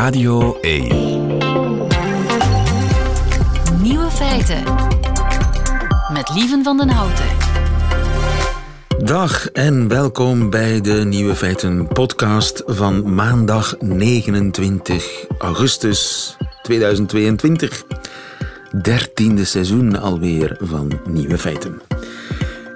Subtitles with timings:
[0.00, 0.88] Radio 1.
[3.82, 4.62] Nieuwe feiten.
[6.12, 7.24] Met Lieven van den Houten.
[9.04, 17.84] Dag en welkom bij de Nieuwe Feiten podcast van maandag 29 augustus 2022.
[18.82, 21.80] Dertiende seizoen alweer van Nieuwe Feiten.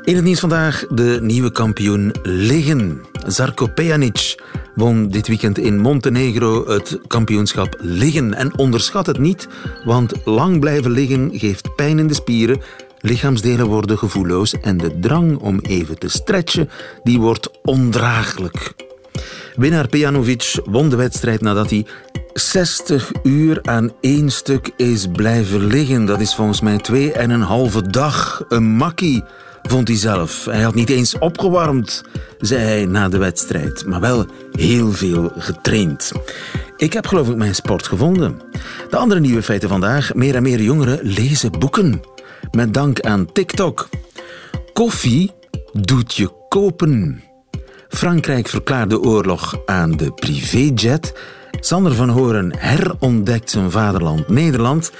[0.03, 3.01] In het nieuws vandaag de nieuwe kampioen liggen.
[3.27, 4.43] Zarko Pejanic
[4.75, 8.35] won dit weekend in Montenegro het kampioenschap liggen.
[8.35, 9.49] En onderschat het niet,
[9.85, 12.61] want lang blijven liggen geeft pijn in de spieren.
[13.01, 16.71] Lichaamsdelen worden gevoelloos en de drang om even te stretchen,
[17.03, 18.73] die wordt ondraaglijk.
[19.57, 21.87] Winnaar Pejanovic won de wedstrijd nadat hij
[22.33, 26.05] 60 uur aan één stuk is blijven liggen.
[26.05, 28.45] Dat is volgens mij twee en een halve dag.
[28.49, 29.25] Een makkie
[29.69, 30.45] vond hij zelf.
[30.45, 32.03] Hij had niet eens opgewarmd,
[32.39, 36.13] zei hij na de wedstrijd, maar wel heel veel getraind.
[36.77, 38.41] Ik heb geloof ik mijn sport gevonden.
[38.91, 40.15] De andere nieuwe feiten vandaag.
[40.15, 42.03] Meer en meer jongeren lezen boeken.
[42.51, 43.89] Met dank aan TikTok.
[44.73, 45.33] Koffie
[45.73, 47.23] doet je kopen.
[47.89, 51.15] Frankrijk verklaart de oorlog aan de privéjet.
[51.61, 54.93] Sander van Horen herontdekt zijn vaderland Nederland.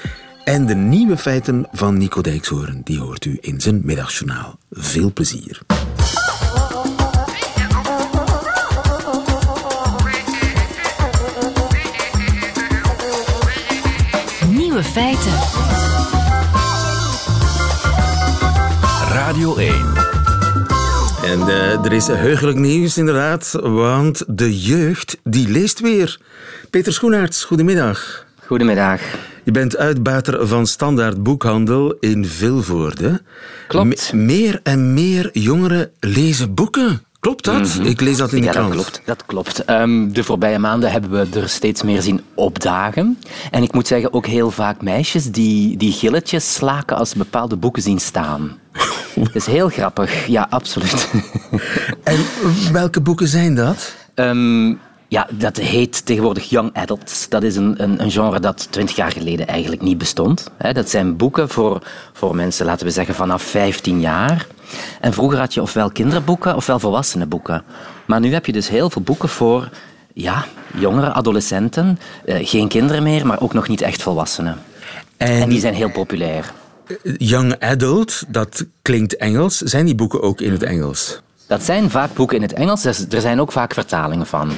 [0.45, 4.59] En de nieuwe feiten van Nico Dijkshoorn, die hoort u in zijn middagjournaal.
[4.71, 5.61] Veel plezier.
[14.49, 15.33] Nieuwe feiten.
[19.09, 19.73] Radio 1.
[21.23, 26.19] En eh, er is heugelijk nieuws inderdaad, want de jeugd die leest weer.
[26.69, 28.25] Peter Schoenaerts, goedemiddag.
[28.45, 29.01] Goedemiddag.
[29.45, 33.21] Je bent uitbater van Standaard Boekhandel in Vilvoorde.
[33.67, 34.13] Klopt.
[34.13, 37.03] Me- meer en meer jongeren lezen boeken.
[37.19, 37.79] Klopt dat?
[37.83, 38.57] Ik lees dat in de Mhm.
[38.57, 38.73] ja, krant.
[38.75, 39.01] dat klopt.
[39.05, 39.65] Dat klopt.
[39.65, 43.17] Ehm, de voorbije maanden hebben we er steeds meer zien opdagen.
[43.51, 47.55] En ik moet zeggen, ook heel vaak meisjes die, die gilletjes slaken als ze bepaalde
[47.55, 48.57] boeken zien staan.
[49.15, 50.27] Dat is heel grappig.
[50.27, 51.09] Ja, absoluut.
[52.03, 52.17] En
[52.71, 53.95] welke boeken zijn dat?
[54.13, 54.73] Ehm,
[55.07, 57.29] ja, dat heet tegenwoordig Young Adults.
[57.29, 60.51] Dat is een, een, een genre dat twintig jaar geleden eigenlijk niet bestond.
[60.73, 61.81] Dat zijn boeken voor,
[62.13, 64.47] voor mensen, laten we zeggen, vanaf 15 jaar.
[65.01, 67.63] En vroeger had je ofwel kinderboeken ofwel volwassenenboeken.
[68.05, 69.69] Maar nu heb je dus heel veel boeken voor
[70.13, 70.45] ja,
[70.77, 71.99] jongeren, adolescenten.
[72.25, 74.57] Eh, geen kinderen meer, maar ook nog niet echt volwassenen.
[75.17, 76.53] En die zijn heel populair.
[77.17, 79.57] Young Adult, dat klinkt Engels.
[79.57, 81.21] Zijn die boeken ook in het Engels?
[81.47, 84.51] Dat zijn vaak boeken in het Engels, dus er zijn ook vaak vertalingen van.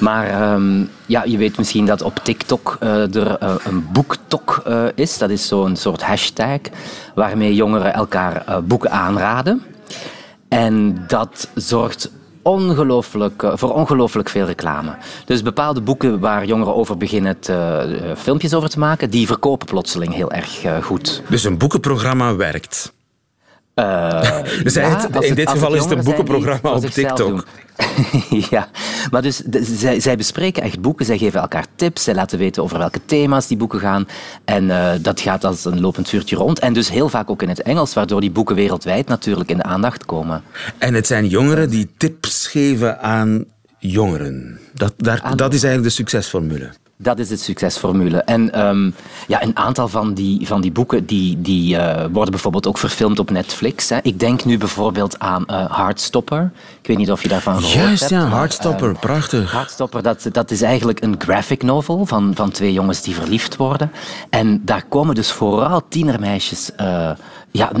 [0.00, 4.84] Maar ehm, ja, je weet misschien dat op TikTok eh, er eh, een boektok eh,
[4.94, 5.18] is.
[5.18, 6.58] Dat is zo'n soort hashtag
[7.14, 9.62] waarmee jongeren elkaar boeken aanraden.
[10.48, 12.10] En dat zorgt
[12.42, 14.96] ongelooflijk, voor ongelooflijk veel reclame.
[15.24, 17.36] Dus bepaalde boeken waar jongeren over beginnen
[18.16, 21.22] filmpjes over te maken, die verkopen plotseling heel erg goed.
[21.28, 22.92] Dus een boekenprogramma werkt.
[23.74, 24.20] Eh,
[24.62, 27.46] Dus ja, het- in dit geval is het een boekenprogramma op TikTok.
[28.50, 28.68] ja,
[29.10, 32.62] maar dus de- zij, zij bespreken echt boeken, zij geven elkaar tips, zij laten weten
[32.62, 34.06] over welke thema's die boeken gaan.
[34.44, 36.58] En eh, dat gaat als een lopend vuurtje rond.
[36.58, 39.62] En dus heel vaak ook in het Engels, waardoor die boeken wereldwijd natuurlijk in de
[39.62, 40.42] aandacht komen.
[40.78, 43.44] En het zijn jongeren die tips geven aan
[43.78, 44.58] jongeren.
[44.74, 46.70] Dat, daar, Aan- dat is eigenlijk de succesformule.
[46.96, 48.18] Dat is de succesformule.
[48.18, 48.90] En ehm,
[49.26, 53.18] ja, een aantal van die, van die boeken die, die, eh, worden bijvoorbeeld ook verfilmd
[53.18, 53.88] op Netflix.
[53.88, 53.98] Hè.
[54.02, 56.52] Ik denk nu bijvoorbeeld aan eh Heartstopper.
[56.80, 58.12] Ik weet niet of je daarvan gehoord Juist, hebt.
[58.12, 59.52] ja, maar, Heartstopper, ehm, prachtig.
[59.52, 63.90] Heartstopper, dat, dat is eigenlijk een graphic novel van, van twee jongens die verliefd worden.
[64.30, 67.10] En daar komen dus vooral tienermeisjes eh,
[67.50, 67.72] ja,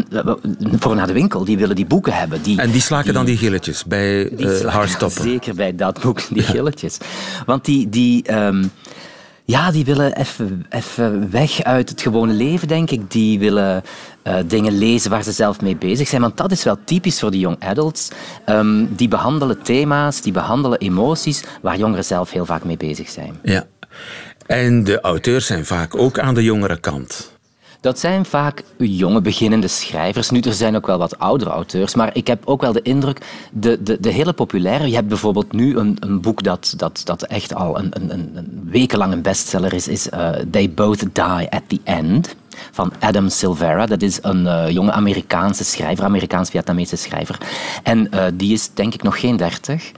[0.78, 1.44] voor naar de winkel.
[1.44, 2.42] Die willen die boeken hebben.
[2.42, 5.22] Die, En die slaken dan die gilletjes bij die Heartstopper.
[5.22, 6.98] Zeker bij dat boek, die gilletjes.
[7.46, 8.64] Want die, die, ehm,
[9.46, 13.10] ja, die willen even, even weg uit het gewone leven, denk ik.
[13.10, 13.82] Die willen
[14.22, 16.20] eh, dingen lezen waar ze zelf mee bezig zijn.
[16.20, 18.10] Want dat is wel typisch voor die young adults.
[18.44, 23.38] Ehm, die behandelen thema's, die behandelen emoties waar jongeren zelf heel vaak mee bezig zijn.
[23.42, 23.66] Ja.
[24.46, 27.33] En de auteurs zijn vaak ook aan de jongere kant.
[27.84, 30.30] Dat zijn vaak jonge beginnende schrijvers.
[30.30, 33.20] Nu, er zijn ook wel wat oudere auteurs, maar ik heb ook wel de indruk,
[33.52, 37.22] de, de, de hele populaire, je hebt bijvoorbeeld nu een, een boek dat, dat, dat
[37.22, 41.62] echt al een, een, een wekenlang een bestseller is, is eh, They Both Die at
[41.66, 42.36] the End
[42.70, 43.86] van Adam Silvera.
[43.86, 47.38] Dat is een eh, jonge Amerikaanse schrijver, Amerikaans-Vietnamese schrijver.
[47.82, 49.92] En eh, die is denk ik nog geen dertig.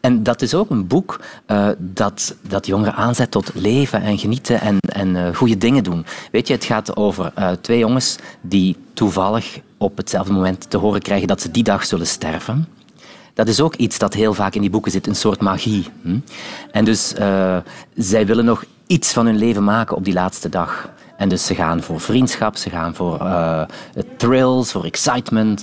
[0.00, 4.60] En dat is ook een boek eh, dat, dat jongeren aanzet tot leven en genieten
[4.60, 6.04] en, en eh, goede dingen doen.
[6.32, 11.02] Weet je, het gaat over eh, twee jongens die toevallig op hetzelfde moment te horen
[11.02, 12.68] krijgen dat ze die dag zullen sterven.
[13.34, 15.86] Dat is ook iets dat heel vaak in die boeken zit, een soort magie.
[16.02, 16.18] Hm?
[16.70, 17.56] En dus uh,
[17.94, 20.90] zij willen nog iets van hun leven maken op die laatste dag.
[21.16, 23.62] En dus ze gaan voor vriendschap, ze gaan voor uh,
[24.16, 25.62] thrills, voor excitement.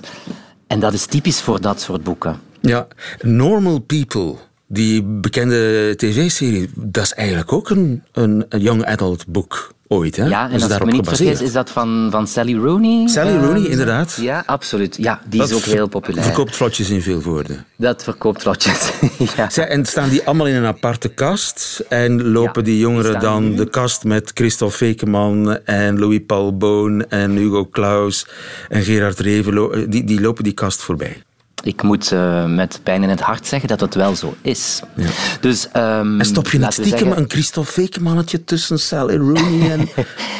[0.68, 2.40] En dat is typisch voor dat soort boeken.
[2.62, 2.88] Ja,
[3.22, 4.36] Normal People,
[4.68, 10.16] die bekende tv-serie, dat is eigenlijk ook een, een, young adult boek ooit.
[10.16, 10.26] Hè?
[10.26, 13.08] Ja, en als ik me niet vergis, is dat van, van Sally Rooney.
[13.08, 14.18] Sally uh, Rooney, inderdaad.
[14.22, 14.98] Ja, absoluut.
[15.00, 16.24] Ja, die dat is ook heel populair.
[16.24, 17.66] verkoopt vlotjes in veel woorden.
[17.78, 18.92] Dat verkoopt vlotjes,
[19.36, 19.50] ja.
[19.50, 21.84] Zij, en staan die allemaal in een aparte kast?
[21.90, 27.10] En lopen ja, die jongeren dan de kast met Christophe Fekeman en Louis Paul Boon
[27.10, 28.28] en Hugo Claus
[28.70, 31.22] en Gerard Reven, die, die lopen die kast voorbij?
[31.64, 34.82] Ik moet uh, met pijn in het hart zeggen dat het wel zo is.
[34.96, 35.08] Ja.
[35.42, 37.18] Dus, um, en stop je niet stiekem zeggen...
[37.18, 39.90] een Christophe Fake-mannetje tussen Sally Rooney en,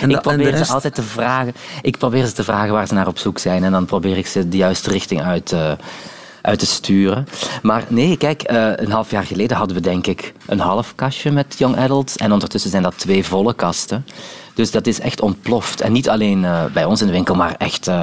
[0.02, 1.54] en, ik probeer en de ze altijd te vragen.
[1.82, 4.28] Ik probeer ze te vragen waar ze naar op zoek zijn en dan probeer ik
[4.28, 5.72] ze de juiste richting uit, uh,
[6.48, 7.28] uit te sturen.
[7.62, 11.32] Maar nee, kijk, uh, een half jaar geleden hadden we denk ik een half kastje
[11.32, 14.06] met young adults en ondertussen zijn dat twee volle kasten.
[14.54, 15.82] Dus dat is echt ontploft.
[15.82, 17.96] En niet alleen uh, bij ons in de winkel, maar echt, uh,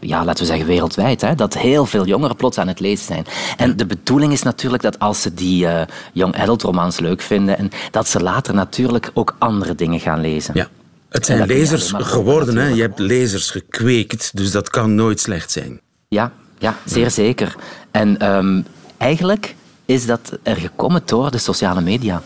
[0.00, 1.20] ja, laten we zeggen, wereldwijd.
[1.20, 1.34] Hè?
[1.34, 3.26] Dat heel veel jongeren plots aan het lezen zijn.
[3.56, 5.80] En de bedoeling is natuurlijk dat als ze die uh,
[6.12, 10.54] young adult romans leuk vinden, en dat ze later natuurlijk ook andere dingen gaan lezen.
[10.54, 10.68] Ja.
[11.08, 12.66] Het zijn lezers geworden, hè?
[12.68, 15.80] Je hebt lezers gekweekt, dus dat kan nooit slecht zijn.
[16.08, 16.32] Ja,
[16.64, 17.56] ja zeer zeker.
[17.90, 18.64] En um,
[18.96, 22.22] eigenlijk is dat er gekomen door de sociale media.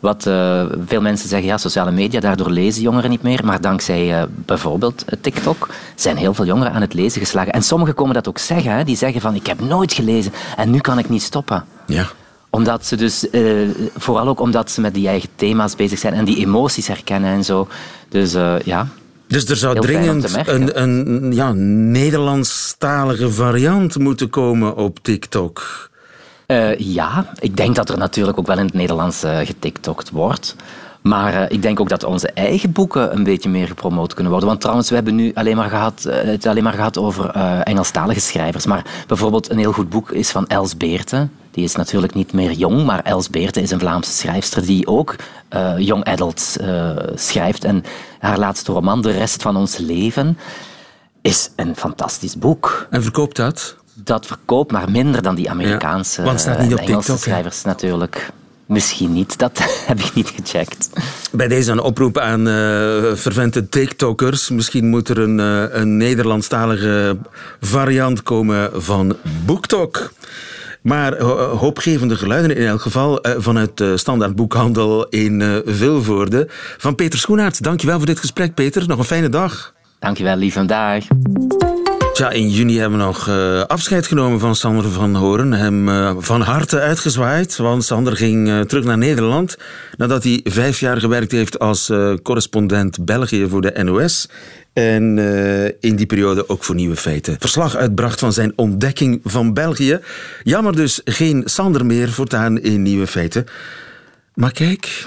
[0.00, 3.44] Wat uh, veel mensen zeggen, ja, sociale media, daardoor lezen jongeren niet meer.
[3.44, 7.52] Maar dankzij uh, bijvoorbeeld TikTok zijn heel veel jongeren aan het lezen geslagen.
[7.52, 8.72] En sommigen komen dat ook zeggen.
[8.72, 8.84] Hè?
[8.84, 11.64] Die zeggen van, ik heb nooit gelezen en nu kan ik niet stoppen.
[11.86, 12.06] Ja
[12.50, 16.24] omdat ze dus, uh, vooral ook omdat ze met die eigen thema's bezig zijn en
[16.24, 17.68] die emoties herkennen en zo.
[18.08, 18.32] Dus
[18.64, 18.88] ja.
[19.28, 25.88] Dus er zou dringend een, een ja, Nederlandstalige variant moeten komen op TikTok.
[26.46, 30.56] Uh, ja, ik denk dat er natuurlijk ook wel in het Nederlands uh, getiktokt wordt.
[31.02, 34.48] Maar uh, ik denk ook dat onze eigen boeken een beetje meer gepromoot kunnen worden.
[34.48, 37.30] Want trouwens, we hebben nu alleen maar gehad, het alleen maar gehad over
[37.62, 38.66] Engelstalige schrijvers.
[38.66, 41.28] Maar bijvoorbeeld een heel goed boek is van Els Beerte.
[41.56, 45.16] Die is natuurlijk niet meer jong, maar Els Beerte is een Vlaamse schrijfster die ook
[45.78, 46.56] young adults
[47.14, 47.64] schrijft.
[47.64, 47.84] En
[48.18, 50.38] haar laatste roman, De rest van ons leven,
[51.22, 52.86] is een fantastisch boek.
[52.90, 53.76] En verkoopt dat?
[54.04, 58.30] dat verkoopt maar minder dan die Amerikaanse ja, staat niet op Engelse TikTok, schrijvers natuurlijk.
[58.66, 60.90] Misschien niet, dat heb ik niet gecheckt.
[61.32, 62.54] Bij deze een oproep aan uh,
[63.14, 64.50] fervente TikTokkers.
[64.50, 67.16] Misschien moet er een, uh, een Nederlandstalige
[67.60, 70.12] variant komen van BookTok.
[70.86, 76.46] Maar hoopgevende geluiden in elk geval uh, vanuit de standaard boekhandel in Vilvoorde.
[76.78, 78.86] Van Peter Schoenaert, dankjewel voor dit gesprek Peter.
[78.86, 79.74] Nog een fijne dag.
[79.98, 81.04] Dankjewel, lieve dag.
[82.16, 85.52] Tja, in juni hebben we nog uh, afscheid genomen van Sander van Horen.
[85.52, 89.56] Hem uh, van harte uitgezwaaid, want Sander ging uh, terug naar Nederland
[89.96, 91.92] nadat hij vijf jaar gewerkt heeft als
[92.22, 94.28] correspondent België voor de NOS.
[94.72, 95.18] En
[95.80, 97.36] in die periode ook voor Nieuwe Feiten.
[97.38, 100.00] Verslag uitbracht van zijn ontdekking van België.
[100.42, 103.46] Jammer dus geen Sander meer voortaan in Nieuwe Feiten.
[104.34, 105.04] Maar kijk...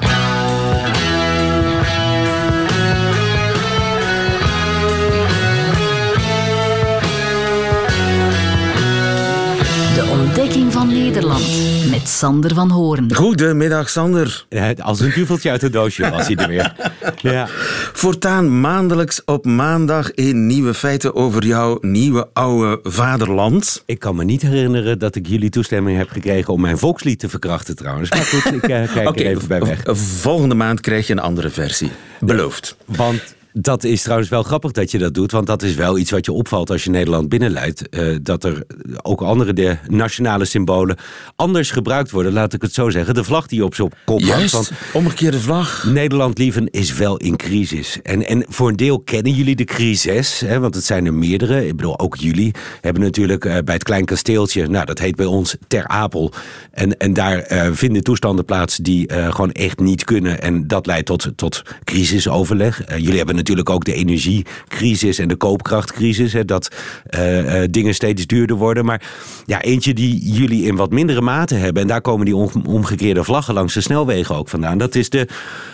[11.10, 11.44] Nederland
[11.90, 13.16] met Sander van Hoorn.
[13.16, 14.46] Goedemiddag, Sander.
[14.50, 16.76] Ja, als een duveltje uit het doosje was hij er weer.
[17.22, 17.48] Ja.
[17.94, 23.84] Voortaan maandelijks op maandag in Nieuwe Feiten over jouw nieuwe oude vaderland.
[23.86, 27.30] Ik kan me niet herinneren dat ik jullie toestemming heb gekregen om mijn volkslied te
[27.30, 28.10] verkrachten trouwens.
[28.10, 29.82] Maar goed, ik uh, kijk okay, er even bij weg.
[30.22, 31.92] Volgende maand krijg je een andere versie.
[32.20, 32.76] Beloofd.
[32.86, 33.22] Want
[33.54, 35.32] dat is trouwens wel grappig dat je dat doet.
[35.32, 37.84] Want dat is wel iets wat je opvalt als je Nederland binnenleidt.
[37.90, 38.64] Uh, dat er
[39.02, 40.98] ook andere de nationale symbolen
[41.36, 42.34] anders gebruikt worden.
[42.34, 43.14] Laat ik het zo zeggen.
[43.14, 45.86] De vlag die op zo'n kop Juist, want omgekeerde vlag.
[45.88, 48.02] Nederland lieven is wel in crisis.
[48.04, 50.40] En, en voor een deel kennen jullie de crisis.
[50.40, 51.68] Hè, want het zijn er meerdere.
[51.68, 54.68] Ik bedoel, ook jullie hebben natuurlijk uh, bij het Klein Kasteeltje...
[54.68, 56.32] Nou, dat heet bij ons Ter Apel.
[56.72, 60.42] En, en daar uh, vinden toestanden plaats die gewoon echt niet kunnen.
[60.42, 62.82] En dat leidt tot, tot crisisoverleg.
[62.98, 66.34] jullie hebben natuurlijk ook de energiecrisis en de koopkrachtcrisis.
[66.34, 66.76] Hè, dat
[67.10, 68.86] uh, uh, dingen steeds duurder worden.
[68.86, 69.02] Maar
[69.46, 71.82] ja, eentje die jullie in wat mindere mate hebben.
[71.82, 72.36] En daar komen die
[72.68, 74.78] omgekeerde vlaggen langs de snelwegen ook vandaan.
[74.78, 75.28] Dat is de,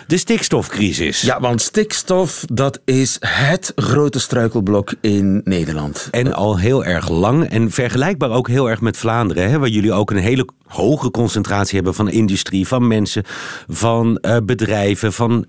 [0.06, 1.20] de stikstofcrisis.
[1.20, 6.08] Ja, want stikstof, dat is het grote struikelblok in Nederland.
[6.10, 7.44] En al heel erg lang.
[7.44, 9.50] En vergelijkbaar ook heel erg met Vlaanderen.
[9.50, 13.24] Hè, waar jullie ook een hele hoge concentratie hebben van industrie, van mensen,
[13.68, 15.46] van uh, bedrijven, van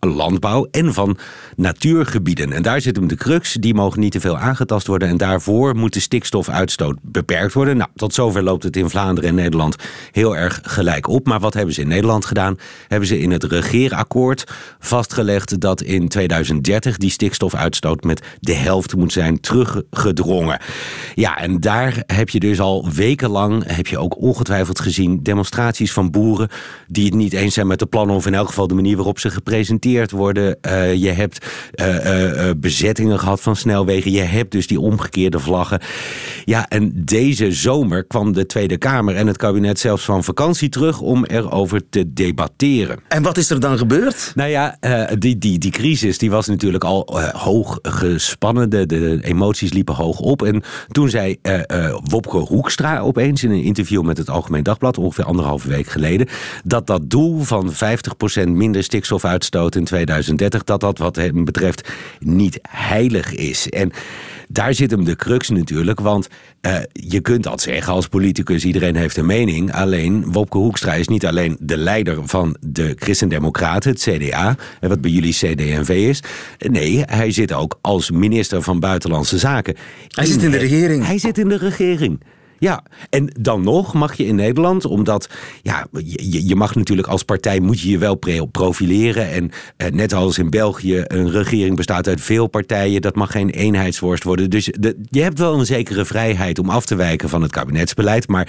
[0.00, 1.18] landbouw en van
[1.56, 2.52] natuurgebieden.
[2.52, 3.52] En daar zit hem de crux.
[3.52, 5.08] Die mogen niet te veel aangetast worden.
[5.08, 7.76] En daarvoor moet de stikstofuitstoot beperkt worden.
[7.76, 9.76] Nou, tot zover loopt het in Vlaanderen en Nederland
[10.10, 11.26] heel erg gelijk op.
[11.26, 12.58] Maar wat hebben ze in Nederland gedaan?
[12.88, 14.44] Hebben ze in het regeerakkoord
[14.78, 20.60] vastgelegd dat in 2030 die stikstofuitstoot met de helft moet zijn teruggedrongen.
[21.14, 26.10] Ja, en daar heb je dus al wekenlang, heb je ook ongetwijfeld gezien, demonstraties van
[26.10, 26.48] boeren
[26.86, 29.18] die het niet eens zijn met de plannen of in elk geval de manier waarop
[29.18, 30.58] ze gepresenteerd worden.
[30.66, 34.10] Uh, je hebt uh, bezettingen gehad van snelwegen.
[34.10, 35.80] Je hebt dus die omgekeerde vlaggen.
[36.44, 41.00] Ja, en deze zomer kwam de Tweede Kamer en het kabinet zelfs van vakantie terug
[41.00, 42.98] om erover te debatteren.
[43.08, 44.32] En wat is er dan gebeurd?
[44.34, 44.78] Nou ja,
[45.18, 48.70] die, die, die crisis die was natuurlijk al hoog gespannen.
[48.70, 50.42] De, de, emoties liepen hoog op.
[50.42, 51.36] En toen zei
[52.04, 56.26] Wopke Hoekstra opeens in een interview met het Algemeen Dagblad, ongeveer anderhalve week geleden,
[56.64, 62.58] dat dat doel van 50% minder stikstofuitstoot in 2030, dat dat wat hem betreft niet
[62.68, 63.68] heilig is.
[63.68, 63.92] En
[64.48, 66.28] daar zit hem de crux natuurlijk, want
[66.66, 69.72] uh, je kunt dat zeggen als politicus, iedereen heeft een mening.
[69.72, 75.10] Alleen Wopke Hoekstra is niet alleen de leider van de Christendemocraten, het CDA, wat bij
[75.10, 76.22] jullie CDNV is.
[76.58, 79.74] Nee, hij zit ook als minister van Buitenlandse Zaken.
[80.08, 81.06] Hij zit in de regering.
[81.06, 82.20] Hij zit in de regering.
[82.58, 85.28] Ja, en dan nog mag je in Nederland, omdat
[85.62, 88.18] ja, je, je mag natuurlijk als partij moet je je wel
[88.50, 89.30] profileren.
[89.30, 93.00] En eh, net als in België, een regering bestaat uit veel partijen.
[93.00, 94.50] Dat mag geen eenheidsworst worden.
[94.50, 94.70] Dus
[95.10, 98.28] je hebt wel een zekere vrijheid om af te wijken van het kabinetsbeleid.
[98.28, 98.48] Maar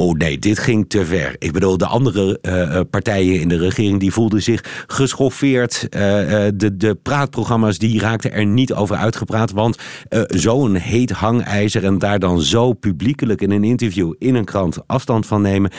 [0.00, 1.36] oh nee, dit ging te ver.
[1.38, 5.82] Ik bedoel, de andere uh, partijen in de regering die voelden zich geschoffeerd.
[5.82, 6.00] Uh,
[6.54, 9.50] de, de praatprogramma's die raakten er niet over uitgepraat.
[9.50, 9.78] Want
[10.26, 15.26] zo'n heet hangijzer en daar dan zo publiekelijk in een interview in een krant afstand
[15.26, 15.70] van nemen.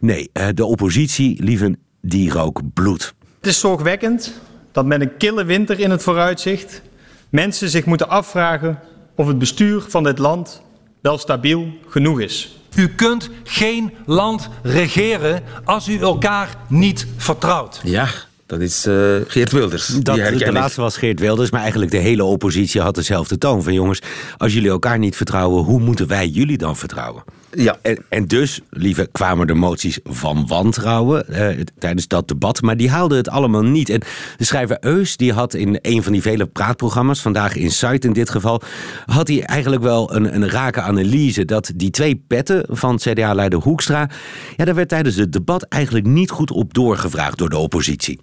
[0.00, 3.14] Nee, de oppositie, lieven, die rook bloed.
[3.38, 4.40] Het is zorgwekkend
[4.72, 6.82] dat met een kille winter in het vooruitzicht
[7.28, 8.78] mensen zich moeten afvragen
[9.14, 10.62] of het bestuur van dit land
[11.00, 12.58] wel stabiel genoeg is.
[12.76, 17.80] U kunt geen land regeren als u elkaar niet vertrouwt.
[17.84, 18.08] Ja,
[18.46, 19.86] dat is uh, Geert Wilders.
[19.86, 23.62] Dat, de laatste was Geert Wilders, maar eigenlijk de hele oppositie had dezelfde toon.
[23.62, 24.00] Van jongens,
[24.36, 27.24] als jullie elkaar niet vertrouwen, hoe moeten wij jullie dan vertrouwen?
[27.50, 27.76] Ja.
[27.82, 32.62] En, en dus, lieve, kwamen er moties van wantrouwen eh, tijdens dat debat.
[32.62, 33.88] Maar die haalden het allemaal niet.
[33.88, 34.02] En
[34.36, 38.12] de schrijver Eus, die had in een van die vele praatprogramma's, vandaag in Site in
[38.12, 38.62] dit geval,
[39.06, 41.44] had hij eigenlijk wel een, een rake analyse.
[41.44, 44.08] Dat die twee petten van CDA-leider Hoekstra,
[44.56, 48.20] ja, daar werd tijdens het debat eigenlijk niet goed op doorgevraagd door de oppositie.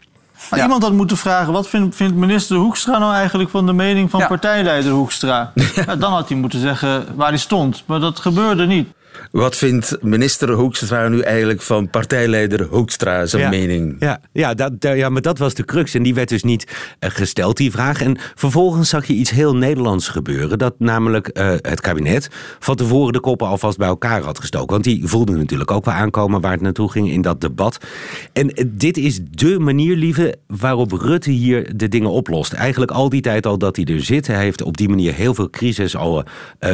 [0.50, 4.10] Maar iemand had moeten vragen, wat vindt, vindt, minister Hoekstra nou eigenlijk van de mening
[4.10, 5.52] van partijleider Hoekstra?
[5.76, 5.96] Ja.
[5.96, 8.88] dan had hij moeten zeggen waar hij stond, maar dat gebeurde niet.
[9.32, 13.96] Wat vindt minister Hoekstra nu eigenlijk van partijleider Hoekstra zijn mening?
[14.00, 15.94] Ja, ja, dat, ja, maar dat was de crux.
[15.94, 16.68] En die werd dus niet
[17.00, 18.02] uh, gesteld, die vraag.
[18.02, 20.58] En vervolgens zag je iets heel Nederlands gebeuren.
[20.58, 22.28] Dat namelijk uh, het kabinet
[22.60, 24.70] van tevoren de koppen alvast bij elkaar had gestoken.
[24.70, 27.78] Want die voelden natuurlijk ook wel aankomen waar het naartoe ging in dat debat.
[28.34, 32.54] En uh, dit is de manier, lieve, waarop Rutte hier de dingen oplost.
[32.54, 34.28] Eigenlijk al die tijd al dat hij er zit.
[34.28, 36.24] Hij heeft op die manier heel veel crisis al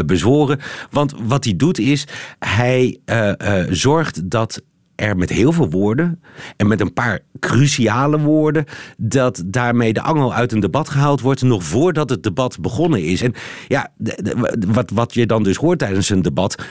[0.05, 0.60] bezworen.
[0.91, 2.08] Want wat hij doet is
[2.39, 4.62] hij uh, uh, zorgt dat
[5.00, 6.21] er met heel veel woorden
[6.57, 8.65] en met een paar cruciale woorden,
[8.98, 13.21] dat daarmee de angel uit een debat gehaald wordt, nog voordat het debat begonnen is.
[13.21, 13.33] En
[13.67, 13.91] ja,
[14.67, 16.63] wat, wat je dan dus hoort tijdens een debat,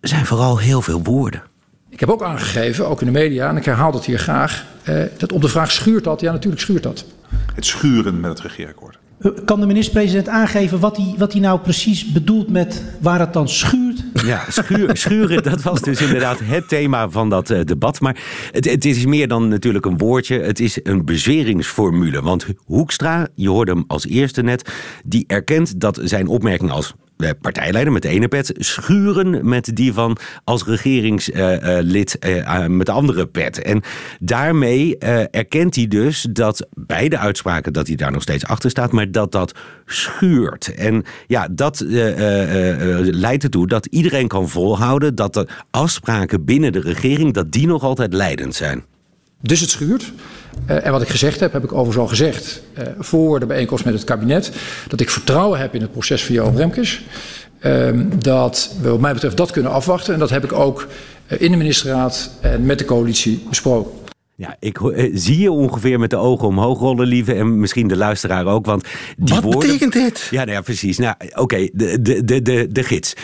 [0.00, 1.42] zijn vooral heel veel woorden.
[1.90, 5.02] Ik heb ook aangegeven, ook in de media, en ik herhaal dat hier graag, eh,
[5.18, 6.20] dat op de vraag schuurt dat?
[6.20, 7.04] Ja, natuurlijk schuurt dat.
[7.54, 8.98] Het schuren met het regeerakkoord.
[9.44, 13.48] Kan de minister-president aangeven wat hij, wat hij nou precies bedoelt met waar het dan
[13.48, 14.04] schuurt?
[14.24, 18.00] Ja, schuur, schuren, dat was dus inderdaad het thema van dat uh, debat.
[18.00, 18.16] Maar
[18.50, 20.40] het, het, is meer dan natuurlijk een woordje.
[20.40, 22.22] Het is een bezweringsformule.
[22.22, 24.72] Want Hoekstra, je hoorde hem als eerste net,
[25.04, 26.94] die erkent dat zijn opmerking als
[27.40, 33.26] partijleider met de ene pet schuren met die van als regeringslid uh, met de andere
[33.26, 33.62] pet.
[33.62, 33.82] En
[34.20, 34.98] daarmee
[35.30, 39.32] erkent hij dus dat beide uitspraken dat hij daar nog steeds achter staat, maar dat
[39.32, 39.54] dat
[39.86, 40.74] schuurt.
[40.74, 41.84] En ja, dat
[43.10, 47.82] leidt ertoe dat iedereen kan volhouden dat de afspraken binnen de regering dat die nog
[47.82, 48.84] altijd leidend zijn.
[49.42, 50.12] Dus het schuurt.
[50.70, 53.84] Uh, en wat ik gezegd heb, heb ik overigens al gezegd uh, voor de bijeenkomst
[53.84, 54.52] met het kabinet.
[54.88, 57.02] Dat ik vertrouwen heb in het proces van Johan Remkes.
[57.60, 60.14] Uh, dat we wat mij betreft dat kunnen afwachten.
[60.14, 60.86] En dat heb ik ook
[61.28, 63.92] uh, in de ministerraad en met de coalitie besproken.
[64.36, 67.34] Ja, ik eh, zie je ongeveer met de ogen omhoog rollen, lieve.
[67.34, 68.66] En misschien de luisteraar ook.
[68.66, 68.84] Want
[69.16, 69.60] die Wat woorden...
[69.60, 70.28] betekent dit?
[70.30, 70.98] Ja, nou ja, precies.
[70.98, 73.14] Nou, oké, de, de, de, de, de gids.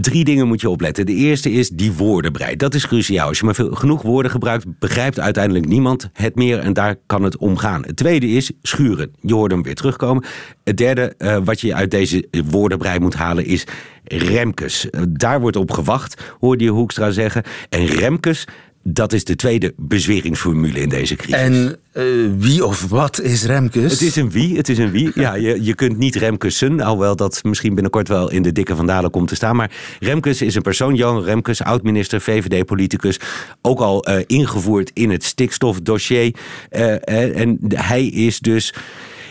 [0.00, 1.06] Drie dingen moet je opletten.
[1.06, 2.56] De eerste is die woordenbrei.
[2.56, 3.28] Dat is cruciaal.
[3.28, 6.58] Als je maar veel, genoeg woorden gebruikt, begrijpt uiteindelijk niemand het meer.
[6.58, 7.84] En daar kan het om gaan.
[7.84, 9.12] Het tweede is schuren.
[9.20, 10.24] Je hoort hem weer terugkomen.
[10.64, 13.64] Het derde, eh, wat je uit deze woordenbrei moet halen, is
[14.04, 14.90] Remkes.
[14.90, 17.42] Eh, daar wordt op gewacht, hoorde je Hoekstra zeggen.
[17.68, 18.46] En Remkes,
[18.82, 21.40] dat is de tweede bezweringsformule in deze crisis.
[21.40, 22.04] En eh,
[22.38, 23.92] wie of wat is Remkes?
[23.92, 25.10] Het is een wie, het is een wie.
[25.14, 29.10] Ja, je, je kunt niet Remkesen, alhoewel dat misschien binnenkort wel in de dikke vandalen
[29.10, 29.56] komt te staan.
[29.56, 29.70] Maar
[30.00, 33.20] Remkes is een persoon, Johan Remkes, oud-minister, VVD-politicus.
[33.62, 36.34] Ook al eh, ingevoerd in het stikstofdossier.
[36.68, 38.74] Eh, en hij is dus...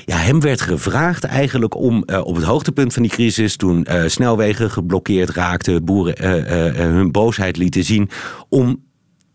[0.06, 5.30] Ja, hem werd gevraagd eigenlijk om op het hoogtepunt van die crisis, toen snelwegen geblokkeerd
[5.30, 8.10] raakten, boeren hun boosheid lieten zien,
[8.50, 8.87] om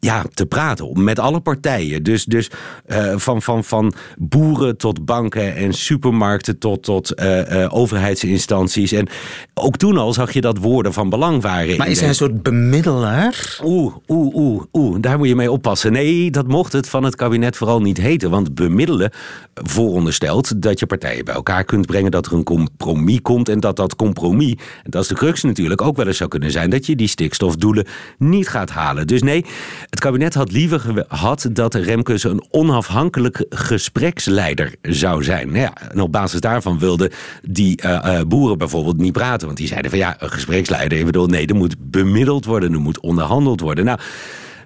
[0.05, 2.03] ja, te praten met alle partijen.
[2.03, 2.51] Dus, dus
[2.87, 8.93] eh, van, van, van boeren tot banken en supermarkten tot, tot eh, eh, overheidsinstanties.
[8.93, 9.09] En
[9.55, 11.77] ook toen al zag je dat woorden van belang waren.
[11.77, 13.59] Maar is hij een soort bemiddelaar?
[13.65, 15.93] Oeh, oeh, oeh, oeh, daar moet je mee oppassen.
[15.93, 18.31] Nee, dat mocht het van het kabinet vooral niet heten.
[18.31, 19.13] Want bemiddelen
[19.55, 23.49] vooronderstelt dat je partijen bij elkaar kunt brengen, dat er een compromis komt.
[23.49, 24.55] En dat dat compromis,
[24.85, 27.09] en dat is de crux natuurlijk, ook wel eens zou kunnen zijn dat je die
[27.09, 27.87] stikstofdoelen
[28.19, 29.07] niet gaat halen.
[29.07, 29.45] Dus nee,
[29.93, 35.47] het kabinet had liever gehad dat Remkes een onafhankelijk gespreksleider zou zijn.
[35.47, 37.11] Nou ja, en op basis daarvan wilden
[37.43, 39.47] die eh, eh, boeren bijvoorbeeld niet praten.
[39.47, 42.81] Want die zeiden van ja, een gespreksleider, ik bedoel, nee, er moet bemiddeld worden, er
[42.81, 43.85] moet onderhandeld worden.
[43.85, 43.99] Nou,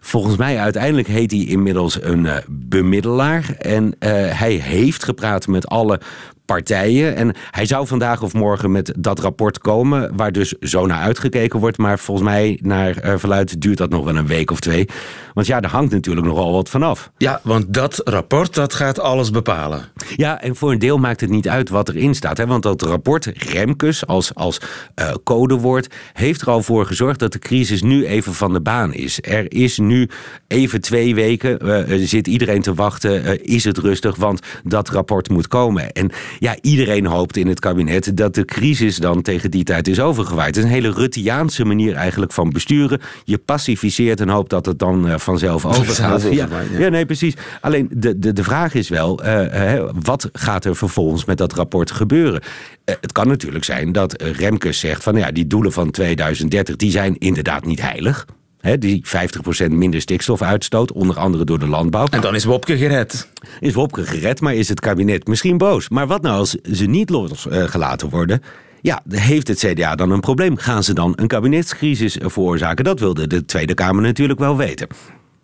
[0.01, 3.55] Volgens mij uiteindelijk heet hij inmiddels een eh, bemiddelaar.
[3.59, 6.01] En hij heeft gepraat met alle
[6.47, 7.17] partijen.
[7.17, 10.17] En hij zou vandaag of morgen met dat rapport komen...
[10.17, 11.79] waar dus zo naar uitgekeken wordt.
[11.79, 14.89] Maar volgens mij, naar eh, verluid, duurt dat nog wel een week of twee.
[15.35, 17.11] Want ja, er hangt natuurlijk nogal wat vanaf.
[17.17, 19.85] Ja, want dat rapport dat gaat alles bepalen.
[20.17, 22.37] Ja, en voor een deel maakt het niet uit wat erin staat.
[22.37, 22.47] Hè?
[22.47, 24.61] Want dat rapport Remkes als, als
[24.95, 28.93] eh, codewoord heeft er al voor gezorgd dat de crisis nu even van de baan
[28.93, 29.19] is.
[29.23, 30.09] Er is nu
[30.47, 35.49] even twee weken, eh, zit iedereen te wachten, is het rustig, want dat rapport moet
[35.49, 35.93] komen.
[35.93, 40.01] En ja, iedereen hoopt in het kabinet dat de crisis dan tegen die tijd is
[40.01, 40.55] overgewaaid.
[40.55, 43.01] Het is een hele Ruttiaanse manier eigenlijk van besturen.
[43.25, 46.23] Je pacificeert en hoopt dat het dan eh, vanzelf overgaat.
[46.23, 46.89] Ja, ja.
[46.89, 47.35] nee, precies.
[47.61, 51.53] Alleen de, de, de vraag is wel, eh, eh, wat gaat er vervolgens met dat
[51.53, 52.43] rapport gebeuren?
[52.85, 57.19] Het kan natuurlijk zijn dat Remkes zegt van ja, die doelen van 2030 die zijn
[57.19, 58.27] inderdaad niet heilig.
[58.67, 59.05] Hè, die
[59.67, 62.07] 50% minder stikstofuitstoot, onder andere door de landbouw.
[62.11, 63.29] En dan is Wopke gered.
[63.61, 65.89] Is Wopke gered, maar is het kabinet misschien boos?
[65.89, 68.43] Maar wat nou als ze niet losgelaten worden?
[68.81, 70.57] Ja, heeft het CDA dan een probleem?
[70.57, 72.85] Gaan ze dan een kabinetscrisis veroorzaken?
[72.85, 74.87] Dat wilde de Tweede Kamer natuurlijk wel weten.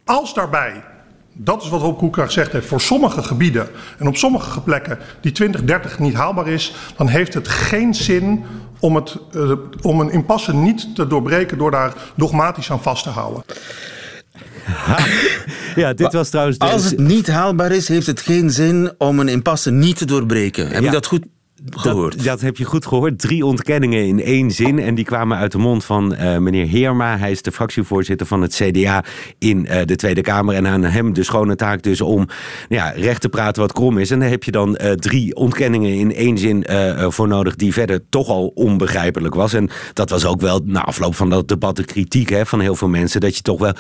[0.05, 0.85] Als daarbij,
[1.33, 3.69] dat is wat Rob Koekra gezegd heeft, voor sommige gebieden
[3.99, 8.45] en op sommige plekken die 2030 niet haalbaar is, dan heeft het geen zin
[8.81, 9.51] om, het, eh,
[9.83, 13.43] om een impasse niet te doorbreken door daar dogmatisch aan vast te houden.
[15.75, 16.59] Ja, dit was trouwens...
[16.59, 20.05] de- Als het niet haalbaar is, heeft het geen zin om een impasse niet te
[20.05, 20.65] doorbreken.
[20.69, 20.87] Heb Ja.
[20.87, 21.25] je dat goed
[21.71, 22.15] gehoord?
[22.17, 23.19] Dat, dat heb je goed gehoord.
[23.19, 24.79] Drie ontkenningen in één zin.
[24.79, 27.19] En die kwamen uit de mond van eh, meneer Heerma.
[27.19, 29.05] Hij is de fractievoorzitter van het CDA
[29.39, 30.55] in eh, de Tweede Kamer.
[30.55, 32.29] En aan hem de schone taak dus om
[32.69, 34.11] ja, recht te praten wat krom is.
[34.11, 37.57] En daar heb je dan eh, drie ontkenningen in één zin voor nodig...
[37.57, 39.53] die verder toch al onbegrijpelijk was.
[39.53, 42.75] En dat was ook wel na afloop van dat debat de kritiek hè, van heel
[42.75, 43.21] veel mensen...
[43.21, 43.73] dat je toch wel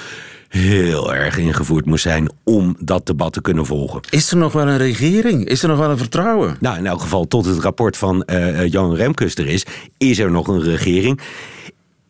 [0.52, 4.00] heel erg ingevoerd moest zijn om dat debat te kunnen volgen.
[4.10, 5.48] Is er nog wel een regering?
[5.48, 6.56] Is er nog wel een vertrouwen?
[6.60, 9.66] Nou, in elk geval tot het rapport van eh, eh, Johan Remkes er is,
[9.98, 11.20] is er nog een regering.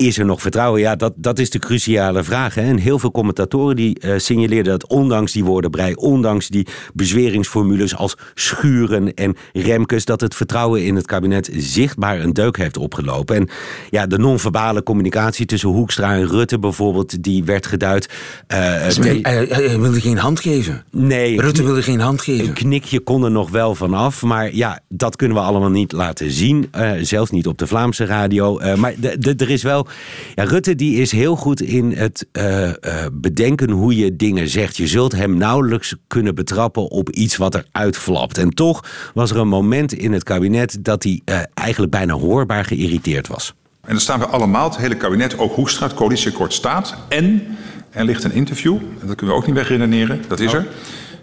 [0.02, 0.80] Is er nog vertrouwen?
[0.80, 2.54] Ja, dat, dat is de cruciale vraag.
[2.54, 2.62] Hè.
[2.62, 8.16] En heel veel commentatoren die eh, signaleerden dat ondanks die woordenbrei, ondanks die bezweringsformules als
[8.34, 13.36] Schuren en Remkes, dat het vertrouwen in het kabinet zichtbaar een deuk heeft opgelopen.
[13.36, 13.48] En
[13.90, 18.08] ja, de non-verbale communicatie tussen Hoekstra en Rutte bijvoorbeeld, die werd geduid.
[18.46, 20.84] eh, Hij, hij- hij wilde geen hand geven.
[20.90, 22.54] nee, Rutte wilde geen hand een geven.
[22.54, 24.22] knikje kon er nog wel vanaf.
[24.22, 26.68] Maar ja, dat kunnen we allemaal niet laten zien.
[26.70, 28.58] eh, zelfs niet op de Vlaamse radio.
[28.58, 28.94] Eh, maar
[29.38, 29.86] er is wel.
[30.34, 32.74] Ja, Rutte die is heel goed in het eh, eh,
[33.12, 34.76] bedenken hoe je dingen zegt.
[34.76, 38.38] Je zult hem nauwelijks kunnen betrappen op iets wat er uitflapt.
[38.38, 42.64] En toch was er een moment in het kabinet dat hij eh, eigenlijk bijna hoorbaar
[42.64, 43.54] geïrriteerd was.
[43.80, 46.94] En dat staan we allemaal, het hele kabinet, ook Hoekstra, het coalitieakkoord staat.
[47.08, 47.46] En
[47.90, 50.66] er ligt een interview, en dat kunnen we ook niet wegredeneren, dat is er.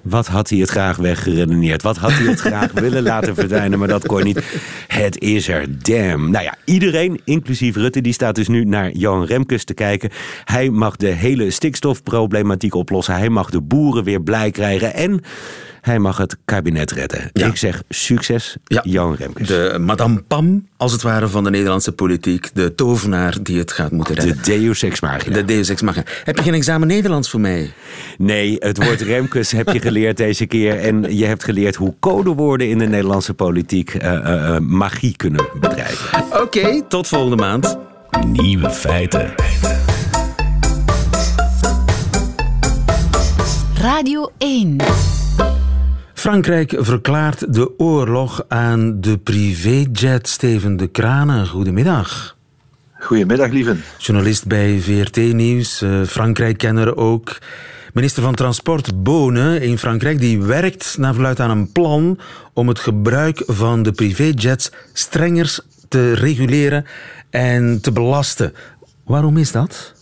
[0.01, 1.81] Wat had hij het graag weggeredeneerd?
[1.81, 4.43] Wat had hij het graag willen laten verdwijnen, maar dat kon niet.
[4.87, 6.31] Het is er, damn.
[6.31, 10.09] Nou ja, iedereen, inclusief Rutte, die staat dus nu naar Johan Remkes te kijken.
[10.43, 13.15] Hij mag de hele stikstofproblematiek oplossen.
[13.15, 14.93] Hij mag de boeren weer blij krijgen.
[14.93, 15.21] En
[15.81, 17.29] hij mag het kabinet redden.
[17.33, 19.47] Ik zeg succes, Jan Remkes.
[19.47, 22.49] De Madame Pam, als het ware, van de Nederlandse politiek.
[22.53, 24.35] De tovenaar die het gaat moeten redden.
[24.35, 25.35] De deus ex machina.
[25.35, 26.05] De deus ex machina.
[26.23, 27.71] Heb je geen examen Nederlands voor mij?
[28.17, 30.79] Nee, het woord Remkes heb je geleerd deze keer.
[30.79, 36.23] En je hebt geleerd hoe codewoorden in de Nederlandse politiek uh, uh, magie kunnen bedrijven.
[36.41, 37.77] Oké, tot volgende maand.
[38.27, 39.33] Nieuwe feiten.
[43.79, 44.77] Radio 1.
[46.19, 51.47] Frankrijk verklaart de oorlog aan de privéjet Steven de Kranen.
[51.47, 52.37] Goedemiddag.
[52.99, 53.75] Goedemiddag, lieve.
[53.97, 57.37] Journalist bij VRT Nieuws, uh, Frankrijk-kenner ook.
[57.93, 62.19] Minister van Transport Bonen in Frankrijk die werkt naar verluid aan een plan
[62.53, 66.85] om het gebruik van de privéjets strenger te reguleren
[67.29, 68.53] en te belasten.
[69.05, 69.93] Waarom is dat?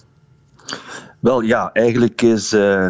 [1.20, 2.88] Wel ja, eigenlijk is uh,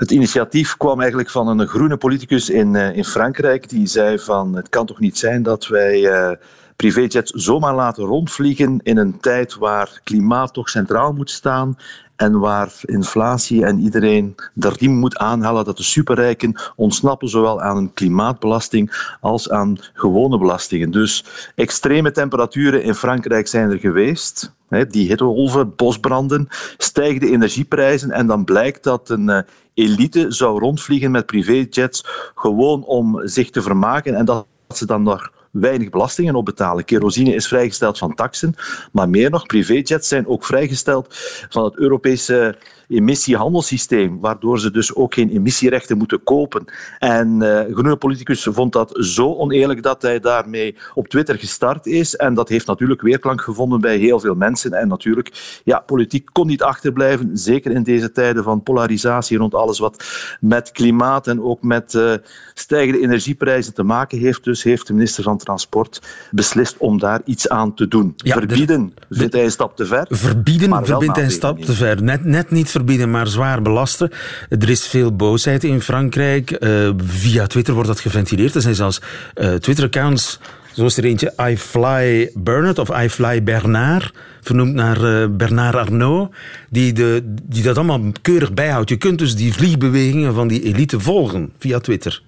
[0.00, 3.68] het initiatief kwam eigenlijk van een groene politicus in, uh, in Frankrijk.
[3.68, 6.30] Die zei van het kan toch niet zijn dat wij uh,
[6.76, 11.76] privéjets zomaar laten rondvliegen in een tijd waar klimaat toch centraal moet staan
[12.20, 17.94] en waar inflatie en iedereen de moet aanhalen dat de superrijken ontsnappen zowel aan een
[17.94, 20.90] klimaatbelasting als aan gewone belastingen.
[20.90, 24.52] Dus extreme temperaturen in Frankrijk zijn er geweest.
[24.88, 29.38] Die hittegolven, bosbranden, stijgende energieprijzen en dan blijkt dat een uh,
[29.74, 32.04] elite zou rondvliegen met privéjets
[32.34, 36.84] gewoon om zich te vermaken en dat ze dan nog weinig belastingen op betalen.
[36.84, 38.54] Kerosine is vrijgesteld van taksen,
[38.92, 41.06] maar meer nog, privéjets zijn ook vrijgesteld
[41.48, 42.56] van het Europese
[42.90, 46.64] emissiehandelssysteem, waardoor ze dus ook geen emissierechten moeten kopen.
[46.98, 52.16] En uh, groene politicus vond dat zo oneerlijk dat hij daarmee op Twitter gestart is.
[52.16, 54.72] En dat heeft natuurlijk weerklank gevonden bij heel veel mensen.
[54.72, 59.78] En natuurlijk, ja, politiek kon niet achterblijven, zeker in deze tijden van polarisatie rond alles
[59.78, 60.04] wat
[60.40, 62.14] met klimaat en ook met uh,
[62.54, 64.44] stijgende energieprijzen te maken heeft.
[64.44, 68.12] Dus heeft de minister van Transport beslist om daar iets aan te doen.
[68.16, 70.06] Ja, verbieden de, vindt hij een stap te ver.
[70.10, 72.02] Verbieden vindt hij een stap te ver.
[72.02, 74.10] Net, net niet verbieden, maar zwaar belasten.
[74.48, 76.56] Er is veel boosheid in Frankrijk.
[76.60, 78.54] Uh, via Twitter wordt dat geventileerd.
[78.54, 79.00] Er zijn zelfs
[79.34, 80.40] uh, Twitter-accounts,
[80.72, 86.34] zoals er eentje I Fly Bernard of I Fly Bernard, vernoemd naar uh, Bernard Arnault,
[86.70, 88.88] die, de, die dat allemaal keurig bijhoudt.
[88.88, 92.22] Je kunt dus die vliegbewegingen van die elite volgen via Twitter.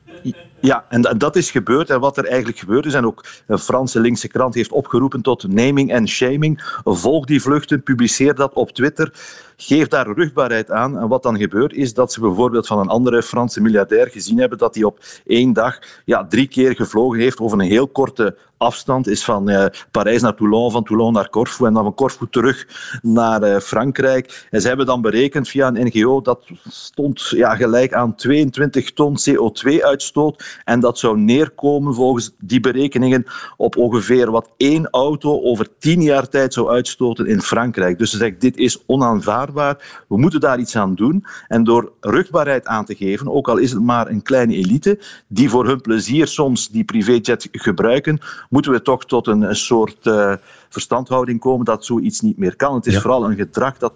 [0.60, 1.90] Ja, en dat is gebeurd.
[1.90, 5.48] En wat er eigenlijk gebeurd is, en ook een Franse linkse krant heeft opgeroepen tot
[5.48, 6.80] naming en shaming.
[6.84, 9.12] Volg die vluchten, publiceer dat op Twitter.
[9.56, 10.98] Geef daar rugbaarheid aan.
[10.98, 14.58] En wat dan gebeurt, is dat ze bijvoorbeeld van een andere Franse miljardair gezien hebben
[14.58, 19.06] dat hij op één dag ja, drie keer gevlogen heeft over een heel korte afstand.
[19.06, 22.66] Is van uh, Parijs naar Toulon, van Toulon naar Corfu en dan van Corfu terug
[23.02, 24.46] naar uh, Frankrijk.
[24.50, 29.16] En ze hebben dan berekend via een NGO dat stond ja, gelijk aan 22 ton
[29.30, 30.60] CO2-uitstoot.
[30.64, 33.24] En dat zou neerkomen volgens die berekeningen
[33.56, 37.98] op ongeveer wat één auto over tien jaar tijd zou uitstoten in Frankrijk.
[37.98, 39.41] Dus ze zegt, dit is onaanvaardbaar.
[39.52, 41.24] We moeten daar iets aan doen.
[41.48, 45.50] En door rugbaarheid aan te geven, ook al is het maar een kleine elite, die
[45.50, 50.32] voor hun plezier soms die privéjet gebruiken, moeten we toch tot een, een soort uh,
[50.68, 52.74] verstandhouding komen dat zoiets niet meer kan.
[52.74, 53.00] Het is ja.
[53.00, 53.92] vooral een gedrag dat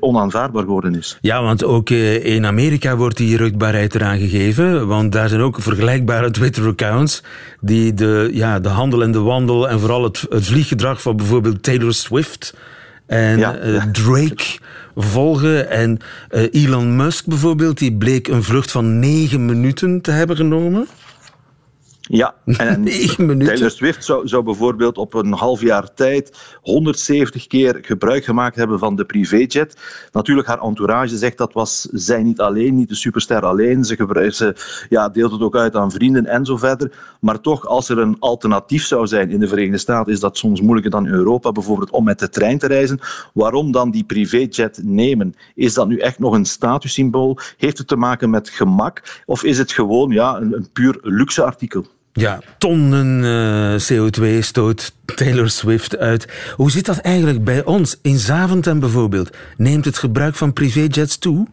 [0.00, 1.18] onaanvaardbaar geworden is.
[1.20, 6.30] Ja, want ook in Amerika wordt die rugbaarheid eraan gegeven, want daar zijn ook vergelijkbare
[6.40, 7.22] Twitter-accounts
[7.60, 11.62] die de, ja, de handel en de wandel en vooral het, het vlieggedrag van bijvoorbeeld
[11.62, 12.54] Taylor Swift
[13.10, 13.62] en ja.
[13.64, 14.58] uh, Drake
[14.96, 15.70] volgen.
[15.70, 15.98] En
[16.30, 20.86] uh, Elon Musk bijvoorbeeld, die bleek een vlucht van negen minuten te hebben genomen.
[22.00, 22.84] Ja, en
[23.46, 28.78] Taylor Swift zou, zou bijvoorbeeld op een half jaar tijd 170 keer gebruik gemaakt hebben
[28.78, 29.76] van de privéjet.
[30.12, 33.84] Natuurlijk, haar entourage zegt dat was zij niet alleen, niet de superster alleen.
[33.84, 34.54] Ze, gebruik, ze
[34.88, 36.92] ja, deelt het ook uit aan vrienden en zo verder.
[37.20, 40.60] Maar toch, als er een alternatief zou zijn in de Verenigde Staten, is dat soms
[40.60, 42.98] moeilijker dan in Europa, bijvoorbeeld om met de trein te reizen.
[43.34, 45.34] Waarom dan die privéjet nemen?
[45.54, 47.38] Is dat nu echt nog een statussymbool?
[47.56, 49.22] Heeft het te maken met gemak?
[49.26, 51.84] Of is het gewoon ja, een, een puur luxe artikel?
[52.12, 56.26] Ja, tonnen uh, CO2 stoot Taylor Swift uit.
[56.56, 57.96] Hoe zit dat eigenlijk bij ons?
[58.02, 59.36] In Zaventem bijvoorbeeld.
[59.56, 61.46] Neemt het gebruik van privéjets toe?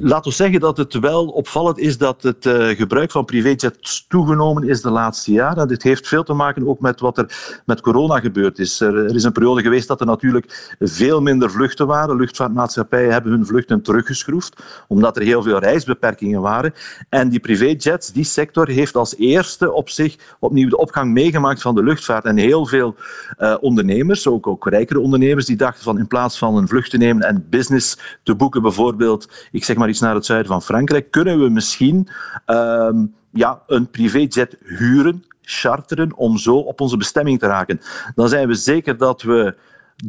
[0.00, 4.68] Laten we zeggen dat het wel opvallend is dat het uh, gebruik van privéjets toegenomen
[4.68, 5.68] is de laatste jaren.
[5.68, 8.80] dit heeft veel te maken ook met wat er met corona gebeurd is.
[8.80, 12.16] Er, er, is een periode geweest dat er natuurlijk veel minder vluchten waren.
[12.16, 16.74] Luchtvaartmaatschappijen hebben hun vluchten teruggeschroefd, omdat er heel veel reisbeperkingen waren.
[17.08, 21.74] En die privéjets, die sector, heeft als eerste op zich opnieuw de opgang meegemaakt van
[21.74, 22.24] de luchtvaart.
[22.24, 22.94] En heel veel
[23.38, 26.96] uh, ondernemers, ook, ook rijkere ondernemers, die dachten van in plaats van een vlucht te
[26.96, 31.10] nemen en business te boeken, bijvoorbeeld, ik zeg maar iets naar het zuiden van Frankrijk,
[31.10, 32.08] kunnen we misschien
[32.46, 32.90] uh,
[33.30, 37.80] ja, een privéjet huren, charteren, om zo op onze bestemming te raken.
[38.14, 39.54] Dan zijn we zeker dat we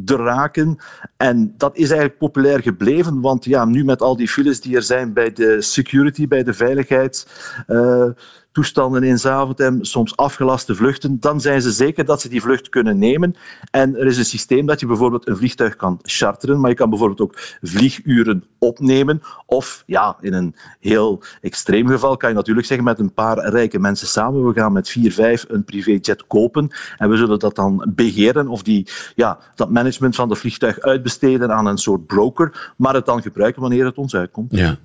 [0.04, 0.78] er raken.
[1.16, 4.82] En dat is eigenlijk populair gebleven, want ja, nu met al die files die er
[4.82, 7.26] zijn bij de security, bij de veiligheid,
[7.68, 8.08] uh,
[8.52, 12.98] toestanden in Zaventem, soms afgelaste vluchten, dan zijn ze zeker dat ze die vlucht kunnen
[12.98, 13.36] nemen.
[13.70, 16.90] En er is een systeem dat je bijvoorbeeld een vliegtuig kan charteren, maar je kan
[16.90, 19.22] bijvoorbeeld ook vlieguren opnemen.
[19.46, 23.78] Of ja, in een heel extreem geval kan je natuurlijk zeggen met een paar rijke
[23.78, 27.92] mensen samen, we gaan met vier, vijf een privéjet kopen en we zullen dat dan
[27.94, 32.94] beheren of die, ja, dat management van de vliegtuig uitbesteden aan een soort broker, maar
[32.94, 34.56] het dan gebruiken wanneer het ons uitkomt.
[34.56, 34.76] Ja.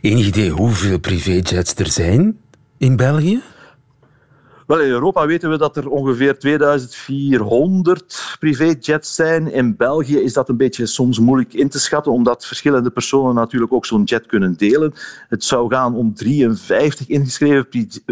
[0.00, 2.38] Enig idee hoeveel privéjets er zijn?
[2.82, 3.42] In België?
[4.66, 9.52] Wel, in Europa weten we dat er ongeveer 2400 privéjets zijn.
[9.52, 13.72] In België is dat een beetje soms moeilijk in te schatten, omdat verschillende personen natuurlijk
[13.72, 14.92] ook zo'n jet kunnen delen.
[15.28, 17.66] Het zou gaan om 53 ingeschreven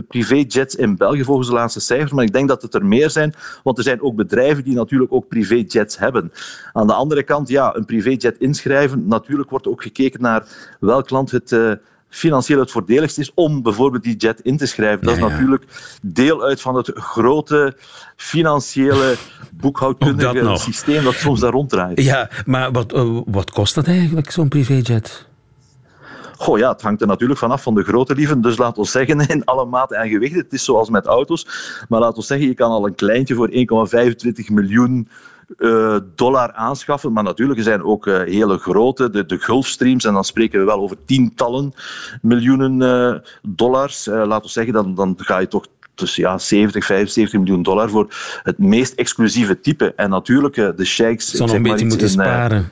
[0.09, 3.35] privéjets in België volgens de laatste cijfers, maar ik denk dat het er meer zijn,
[3.63, 6.33] want er zijn ook bedrijven die natuurlijk ook privéjets hebben.
[6.73, 10.47] Aan de andere kant, ja, een privéjet inschrijven, natuurlijk wordt ook gekeken naar
[10.81, 11.79] welk land het...
[12.11, 15.07] Financieel het voordeligst is om bijvoorbeeld die jet in te schrijven.
[15.07, 15.65] Dat is natuurlijk
[16.03, 17.77] deel uit van het grote
[18.17, 19.17] financiële
[19.53, 22.03] boekhoudkundige dat systeem dat soms daar ronddraait.
[22.03, 25.29] Ja, maar wat, uh, wat kost dat eigenlijk, zo'n privéjet?
[26.41, 28.41] Goh, ja, het hangt er natuurlijk vanaf van de grote lieven.
[28.41, 30.41] Dus laten we zeggen, in alle maten en gewichten.
[30.41, 31.47] Het is zoals met auto's.
[31.89, 33.55] Maar laten we zeggen, je kan al een kleintje voor 1,25
[34.53, 35.09] miljoen
[35.59, 37.13] uh, dollar aanschaffen.
[37.13, 40.65] Maar natuurlijk, er zijn ook uh, hele grote, de, de Gulfstreams, en dan spreken we
[40.65, 41.73] wel over tientallen
[42.23, 44.07] miljoenen uh, dollars.
[44.07, 48.15] laten we zeggen, dan, dan ga je toch tussen ja, 70, 75 miljoen dollar voor
[48.43, 49.93] het meest exclusieve type.
[49.95, 51.31] En natuurlijk, de sheiks...
[51.31, 52.71] Zal nog een beetje moeten sparen.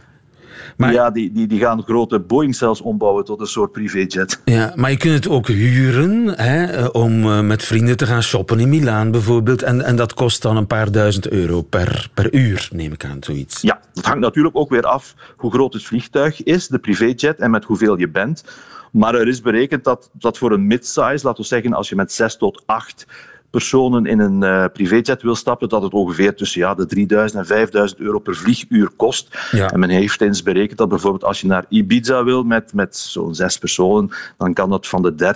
[0.78, 4.40] Maar, ja, die, die, die gaan grote Boeing zelfs ombouwen tot een soort privéjet.
[4.44, 8.22] Ja, maar je kunt het ook huren hè, eh, om eh, met vrienden te gaan
[8.22, 9.62] shoppen in Milaan bijvoorbeeld.
[9.62, 13.16] En, en dat kost dan een paar duizend euro per, per uur, neem ik aan,
[13.20, 13.60] zoiets.
[13.60, 17.50] Ja, dat hangt natuurlijk ook weer af hoe groot het vliegtuig is, de privéjet, en
[17.50, 18.44] met hoeveel je bent.
[18.92, 22.12] Maar er is berekend dat, dat voor een midsize, laten we zeggen als je met
[22.12, 23.06] 6 tot 8
[23.50, 27.46] personen in een uh, privéjet wil stappen, dat het ongeveer tussen ja, de 3000 en
[27.46, 29.50] 5000 euro per vlieguur kost.
[29.52, 33.34] En men heeft eens berekend dat bijvoorbeeld als je naar Ibiza wil met, met zo'n
[33.34, 35.34] zes personen, dan kan dat van de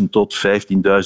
[0.00, 0.46] 13.000 tot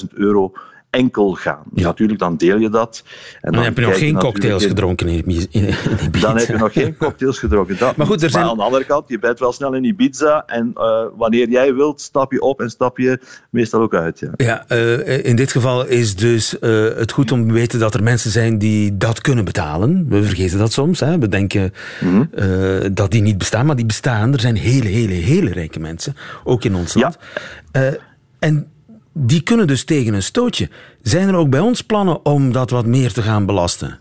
[0.03, 0.53] 15.000 euro
[0.89, 1.63] enkel gaan.
[1.73, 1.83] Ja.
[1.83, 3.03] Natuurlijk, dan deel je dat.
[3.41, 5.73] En dan, heb je nog geen cocktails gedronken in, in,
[6.21, 7.77] Dan heb je nog geen cocktails gedronken.
[7.77, 8.45] Dat maar goed, er zijn...
[8.45, 12.01] aan de andere kant, je bent wel snel in Ibiza en uh, wanneer jij wilt,
[12.01, 14.19] stap je op en stap je meestal ook uit.
[14.19, 17.93] Ja, ja uh, in dit geval is dus uh, het goed om te weten dat
[17.93, 20.05] er mensen zijn die dat kunnen betalen.
[20.09, 20.99] We vergeten dat soms.
[20.99, 21.19] Hè.
[21.19, 22.93] We denken mm -hmm.
[22.93, 24.33] dat die niet bestaan, maar die bestaan.
[24.33, 27.17] Er zijn hele, hele, hele rijke mensen, ook in ons land.
[27.71, 27.93] Ja.
[28.39, 28.67] en
[29.19, 30.69] die kunnen dus tegen een stootje.
[31.01, 33.99] Zijn er ook bij ons plannen om dat wat meer te gaan belasten?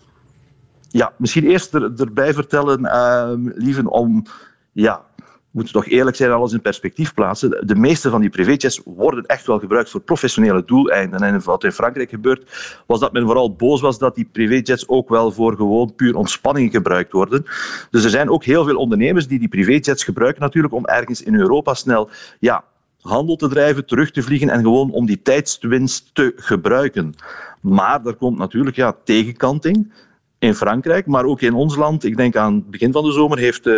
[0.89, 4.25] Ja, misschien eerst er, erbij vertellen, uh, lieve, om
[4.73, 5.03] ja,
[5.51, 7.67] moeten toch eerlijk zijn, alles in perspectief plaatsen.
[7.67, 11.21] De meeste van die privéjets worden echt wel gebruikt voor professionele doeleinden.
[11.21, 15.09] En wat in Frankrijk gebeurt, was dat men vooral boos was dat die privéjets ook
[15.09, 17.45] wel voor gewoon puur ontspanning gebruikt worden.
[17.91, 21.35] Dus er zijn ook heel veel ondernemers die die privéjets gebruiken natuurlijk om ergens in
[21.35, 22.65] Europa snel ja,
[23.01, 27.15] handel te drijven, terug te vliegen en gewoon om die tijdswinst te gebruiken.
[27.61, 29.93] Maar er komt natuurlijk ja, tegenkanting
[30.39, 32.05] in Frankrijk, maar ook in ons land.
[32.05, 33.73] Ik denk aan het begin van de zomer heeft eh,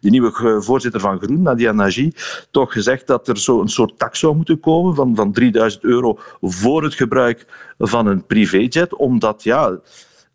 [0.00, 2.12] de nieuwe voorzitter van Groen, Nadia Nagy,
[2.50, 6.18] toch gezegd dat er zo een soort tax zou moeten komen van, van 3000 euro
[6.40, 7.46] voor het gebruik
[7.78, 9.78] van een privéjet, omdat ja,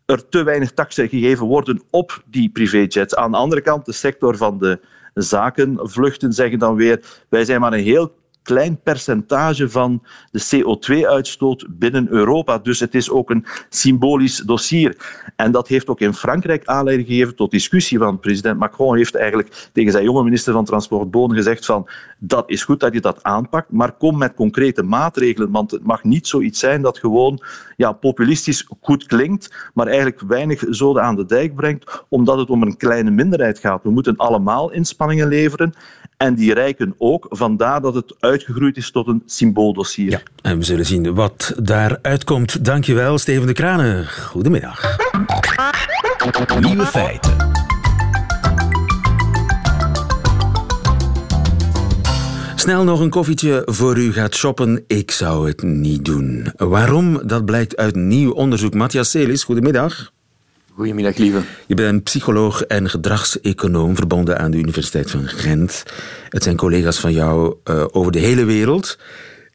[0.06, 3.14] er te weinig taxen gegeven worden op die privéjets.
[3.14, 4.80] Aan de andere kant, de sector van de
[5.14, 12.08] zakenvluchten zeggen dan weer, wij zijn maar een heel klein percentage van de CO2-uitstoot binnen
[12.08, 12.58] Europa.
[12.58, 14.96] Dus het is ook een symbolisch dossier.
[15.36, 17.98] En dat heeft ook in Frankrijk aanleiding gegeven tot discussie.
[17.98, 22.50] Want president Macron heeft eigenlijk tegen zijn jonge minister van Transport Bonen gezegd van dat
[22.50, 25.50] is goed dat je dat aanpakt, maar kom met concrete maatregelen.
[25.50, 27.42] Want het mag niet zoiets zijn dat gewoon
[27.76, 32.62] ja, populistisch goed klinkt, maar eigenlijk weinig zoden aan de dijk brengt, omdat het om
[32.62, 33.82] een kleine minderheid gaat.
[33.82, 35.72] We moeten allemaal inspanningen leveren
[36.22, 37.26] en die rijken ook.
[37.28, 40.10] Vandaar dat het uitgegroeid is tot een symbooldossier.
[40.10, 42.64] Ja, en we zullen zien wat daaruit komt.
[42.64, 44.08] Dankjewel, Steven de Kranen.
[44.08, 44.96] Goedemiddag.
[46.60, 47.36] Nieuwe feiten.
[52.54, 54.84] Snel nog een koffietje voor u gaat shoppen.
[54.86, 56.52] Ik zou het niet doen.
[56.56, 57.26] Waarom?
[57.26, 58.74] Dat blijkt uit nieuw onderzoek.
[58.74, 60.12] Matthias Celis, goedemiddag.
[60.74, 61.40] Goedemiddag, lieve.
[61.66, 65.82] Je bent psycholoog en gedragseconoom verbonden aan de Universiteit van Gent.
[66.28, 68.98] Het zijn collega's van jou uh, over de hele wereld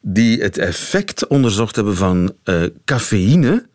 [0.00, 3.66] die het effect onderzocht hebben van uh, cafeïne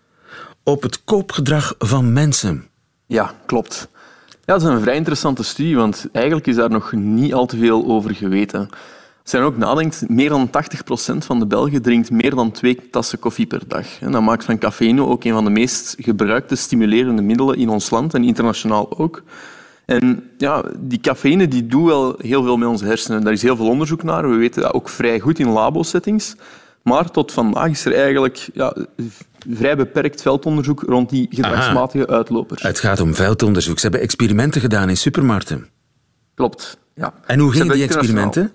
[0.63, 2.67] op het koopgedrag van mensen.
[3.07, 3.87] Ja, klopt.
[4.29, 7.57] Ja, dat is een vrij interessante studie, want eigenlijk is daar nog niet al te
[7.57, 8.69] veel over geweten.
[9.23, 10.51] Als je ook nadenkt, meer dan 80%
[11.17, 13.99] van de Belgen drinkt meer dan twee tassen koffie per dag.
[13.99, 17.89] En dat maakt van cafeïne ook een van de meest gebruikte stimulerende middelen in ons
[17.89, 19.23] land en internationaal ook.
[19.85, 23.23] En ja, die cafeïne die doet wel heel veel met onze hersenen.
[23.23, 24.29] Daar is heel veel onderzoek naar.
[24.29, 26.35] We weten dat ook vrij goed in labo-settings.
[26.81, 28.75] Maar tot vandaag is er eigenlijk ja,
[29.49, 32.61] vrij beperkt veldonderzoek rond die gedragsmatige uitlopers.
[32.61, 33.75] Het gaat om veldonderzoek.
[33.75, 35.67] Ze hebben experimenten gedaan in supermarkten.
[36.35, 37.13] Klopt, ja.
[37.25, 38.51] En hoe gingen die experimenten?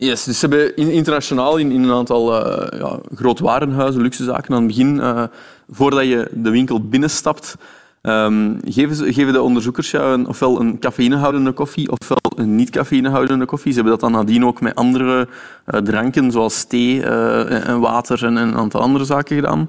[0.00, 4.66] Yes, dus ze hebben internationaal in, in een aantal uh, ja, grootwarenhuizen, luxezaken, aan het
[4.66, 5.24] begin, uh,
[5.70, 7.56] voordat je de winkel binnenstapt,
[8.02, 13.44] um, geven, ze, geven de onderzoekers jou een, ofwel een cafeïnehoudende koffie ofwel een niet-cafeïnehoudende
[13.44, 13.72] koffie.
[13.72, 15.28] Ze hebben dat dan nadien ook met andere
[15.66, 19.68] uh, dranken, zoals thee en water en, en, een aantal andere zaken gedaan.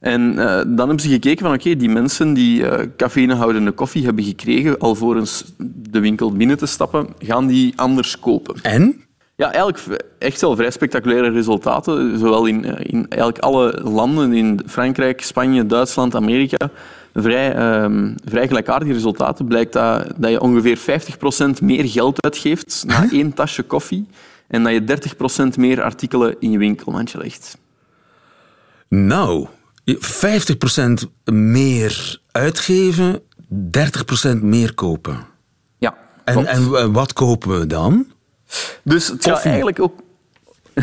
[0.00, 0.34] En
[0.66, 2.64] dan hebben ze gekeken van oké, die mensen die
[2.96, 5.44] cafeïnehoudende koffie hebben gekregen alvorens
[5.90, 8.54] de winkel binnen te stappen, gaan die anders kopen.
[8.62, 9.02] En?
[9.36, 12.18] Ja, eigenlijk echt wel vrij spectaculaire resultaten.
[12.18, 16.70] Zowel in, in eigenlijk alle landen, in Frankrijk, Spanje, Duitsland, Amerika.
[17.14, 19.46] Vrij, um, vrij gelijkaardige resultaten.
[19.46, 24.06] Blijkt dat, dat je ongeveer 50% meer geld uitgeeft na één tasje koffie.
[24.48, 25.14] En dat je
[25.54, 27.58] 30% meer artikelen in je winkelmandje legt.
[28.88, 29.46] Nou,
[29.84, 29.94] 50%
[31.32, 33.20] meer uitgeven,
[34.34, 35.18] 30% meer kopen.
[35.78, 35.94] Ja.
[36.24, 38.11] En, en wat kopen we dan?
[38.82, 39.92] Dus het gaat eigenlijk ook...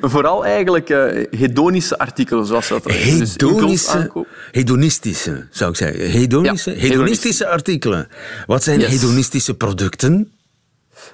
[0.00, 6.10] Vooral eigenlijk uh, hedonische artikelen, zoals dat dus Hedonische, dus hedonistische, zou ik zeggen.
[6.10, 8.08] Hedonische, ja, hedonistische artikelen.
[8.46, 8.90] Wat zijn yes.
[8.90, 10.32] hedonistische producten?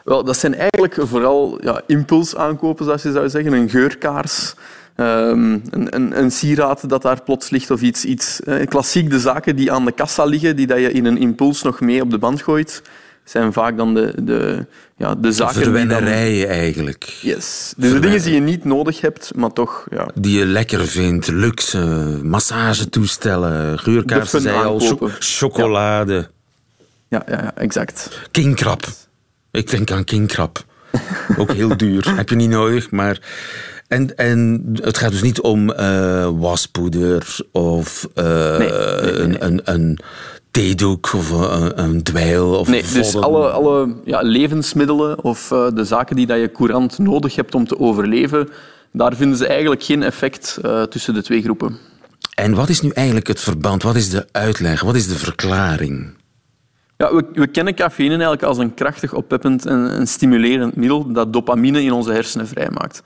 [0.05, 3.53] Wel, dat zijn eigenlijk vooral ja, impulsaankopen, zoals je zou zeggen.
[3.53, 4.55] Een geurkaars,
[4.97, 8.05] um, een, een, een, sieraad dat daar plots ligt of iets.
[8.05, 11.19] iets uh, klassiek de zaken die aan de kassa liggen, die dat je in een
[11.19, 12.83] impuls nog mee op de band gooit
[13.31, 14.67] zijn vaak dan de, de,
[14.97, 15.77] ja, de zaken...
[16.49, 17.19] Eigenlijk.
[17.23, 17.75] Yes.
[17.77, 19.87] Dus de dingen die je niet nodig hebt, maar toch...
[19.91, 20.09] Ja.
[20.15, 21.29] Die je lekker vindt.
[21.29, 21.79] Luxe,
[22.23, 24.81] massagetoestellen, geurkaarsen, zei al,
[25.19, 26.29] chocolade.
[27.09, 27.23] Ja.
[27.27, 28.21] ja, ja, exact.
[28.31, 28.87] Kingkrab.
[29.51, 30.65] Ik denk aan kingkrab.
[31.39, 32.17] Ook heel duur.
[32.17, 33.21] Heb je niet nodig, maar...
[33.89, 38.25] En, en het gaat dus niet om uh, waspoeder of uh,
[38.59, 39.99] nee, nee, nee, een, een, een
[40.51, 42.59] theedoek of een, een dweil?
[42.59, 46.99] Of nee, dus alle, alle ja, levensmiddelen of uh, de zaken die dat je courant
[46.99, 48.49] nodig hebt om te overleven,
[48.93, 51.79] daar vinden ze eigenlijk geen effect uh, tussen de twee groepen.
[52.35, 53.83] En wat is nu eigenlijk het verband?
[53.83, 54.83] Wat is de uitleg?
[54.83, 56.19] Wat is de verklaring?
[56.97, 61.33] Ja, we, we kennen cafeïne eigenlijk als een krachtig oppeppend en, en stimulerend middel dat
[61.33, 63.03] dopamine in onze hersenen vrijmaakt.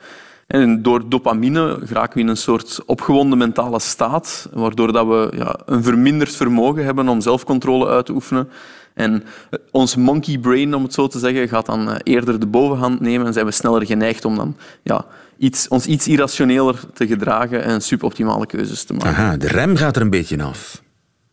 [0.55, 5.61] En door dopamine geraken we in een soort opgewonden mentale staat, waardoor dat we ja,
[5.67, 8.49] een verminderd vermogen hebben om zelfcontrole uit te oefenen.
[8.95, 9.25] En
[9.71, 13.27] ons monkey brain, om het zo te zeggen, gaat dan eh, eerder de bovenhand nemen
[13.27, 17.81] en zijn we sneller geneigd om dan ja, iets, ons iets irrationeler te gedragen en
[17.81, 19.09] suboptimale keuzes te maken.
[19.09, 20.83] Aha, de rem gaat er een beetje af.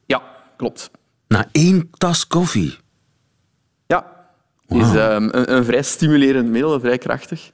[0.05, 0.21] Ja,
[0.57, 0.91] klopt.
[1.27, 2.77] Na één tas koffie?
[3.88, 4.05] Ja,
[4.67, 7.51] het is um, een, een, vrij stimulerend middel, vrij krachtig.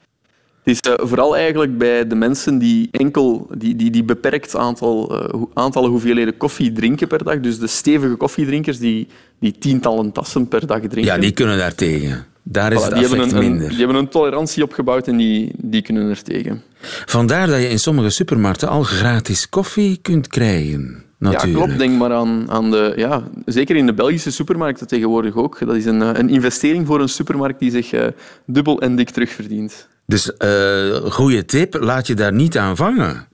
[0.68, 5.24] Het is uh, vooral eigenlijk bij de mensen die enkel die, die, die beperkt aantal,
[5.34, 9.08] uh, aantallen hoeveelheden koffie drinken per dag, dus de stevige koffiedrinkers die,
[9.40, 11.04] die tientallen tassen per dag drinken.
[11.04, 12.26] Ja, die kunnen daar tegen.
[12.44, 13.70] Daar is voilà, het die hebben een, minder.
[13.70, 16.64] die hebben een tolerantie opgebouwd en die, die kunnen er tegen.
[17.06, 21.04] Vandaar dat je in sommige supermarkten al gratis koffie kunt krijgen.
[21.18, 21.58] Natuurlijk.
[21.58, 21.80] Ja, klopt.
[21.80, 22.94] Denk maar aan, aan de...
[22.96, 25.60] Ja, zeker in de Belgische supermarkten tegenwoordig ook.
[25.60, 28.08] Dat is een, eh, een investering voor een supermarkt die zich uh,
[28.46, 29.88] dubbel en dik terugverdient.
[30.06, 33.28] Dus uh, goede tip, laat je daar niet aan vangen.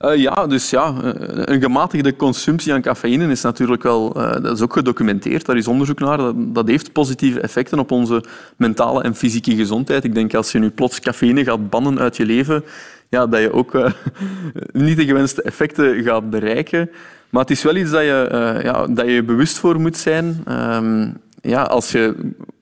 [0.00, 0.94] Uh, ja, dus ja,
[1.34, 5.46] een gematigde consumptie aan cafeïne is natuurlijk wel, uh, dat is ook gedocumenteerd.
[5.46, 6.16] Daar is onderzoek naar.
[6.16, 8.24] Dat, dat, heeft positieve effecten op onze
[8.56, 10.04] mentale en fysieke gezondheid.
[10.04, 12.64] Ik denk als je nu plots cafeïne gaat bannen uit je leven,
[13.12, 13.90] ja, dat je ook uh,
[14.86, 16.90] niet de gewenste effecten gaat bereiken.
[17.30, 21.16] Maar het is wel iets dat je, ja, dat je bewust voor moet zijn um,
[21.42, 22.14] ja, als je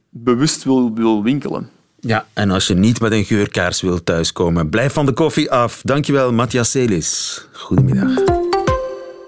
[0.09, 1.69] bewust wil, wil winkelen.
[2.01, 5.81] Ja, en als je niet met een geurkaars wilt thuiskomen, blijf van de koffie af.
[5.83, 7.47] Dankjewel, Matthias Celis.
[7.53, 8.39] Goedemiddag.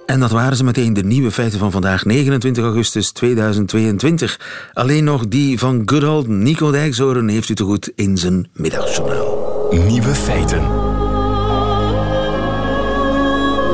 [0.06, 4.70] En dat waren ze meteen de nieuwe feiten van vandaag, 29 augustus 2022.
[4.72, 9.68] Alleen nog die van good old Nico Dijkzoren heeft u te goed in zijn middagjournaal.
[9.70, 10.82] Nieuwe feiten.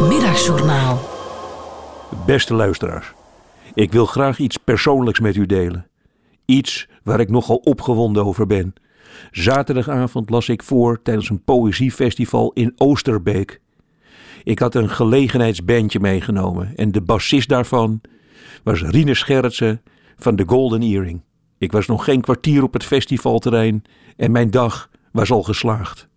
[0.06, 1.00] Middagjournaal.
[2.26, 3.12] Beste luisteraars,
[3.74, 5.86] ik wil graag iets persoonlijks met u delen.
[6.44, 8.74] Iets waar ik nogal opgewonden over ben.
[9.30, 13.60] Zaterdagavond las ik voor tijdens een poëziefestival in Oosterbeek.
[14.44, 18.00] Ik had een gelegenheidsbandje meegenomen en de bassist daarvan
[18.62, 19.82] was Rinus Gerritsen
[20.16, 21.22] van de Golden Earring.
[21.58, 23.82] Ik was nog geen kwartier op het festivalterrein
[24.16, 26.07] en mijn dag was al geslaagd.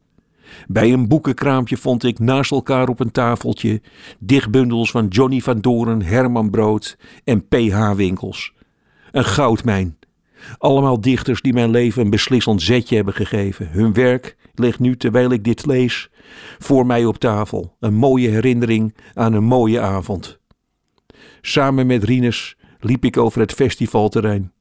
[0.67, 3.81] Bij een boekenkraampje vond ik naast elkaar op een tafeltje
[4.19, 7.93] dichtbundels van Johnny van Doren, Herman Brood en P.H.
[7.93, 8.53] Winkels.
[9.11, 9.97] Een goudmijn.
[10.57, 13.69] Allemaal dichters die mijn leven een beslissend zetje hebben gegeven.
[13.69, 16.09] Hun werk ligt nu, terwijl ik dit lees,
[16.59, 17.75] voor mij op tafel.
[17.79, 20.39] Een mooie herinnering aan een mooie avond.
[21.41, 24.51] Samen met Rinus liep ik over het festivalterrein.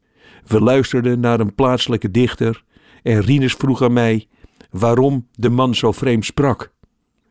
[0.47, 2.65] We luisterden naar een plaatselijke dichter
[3.03, 4.29] en Rinus vroeg aan mij
[4.71, 6.73] waarom de man zo vreemd sprak.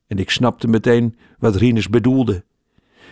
[0.08, 2.44] En ik snapte meteen wat Rinus bedoelde.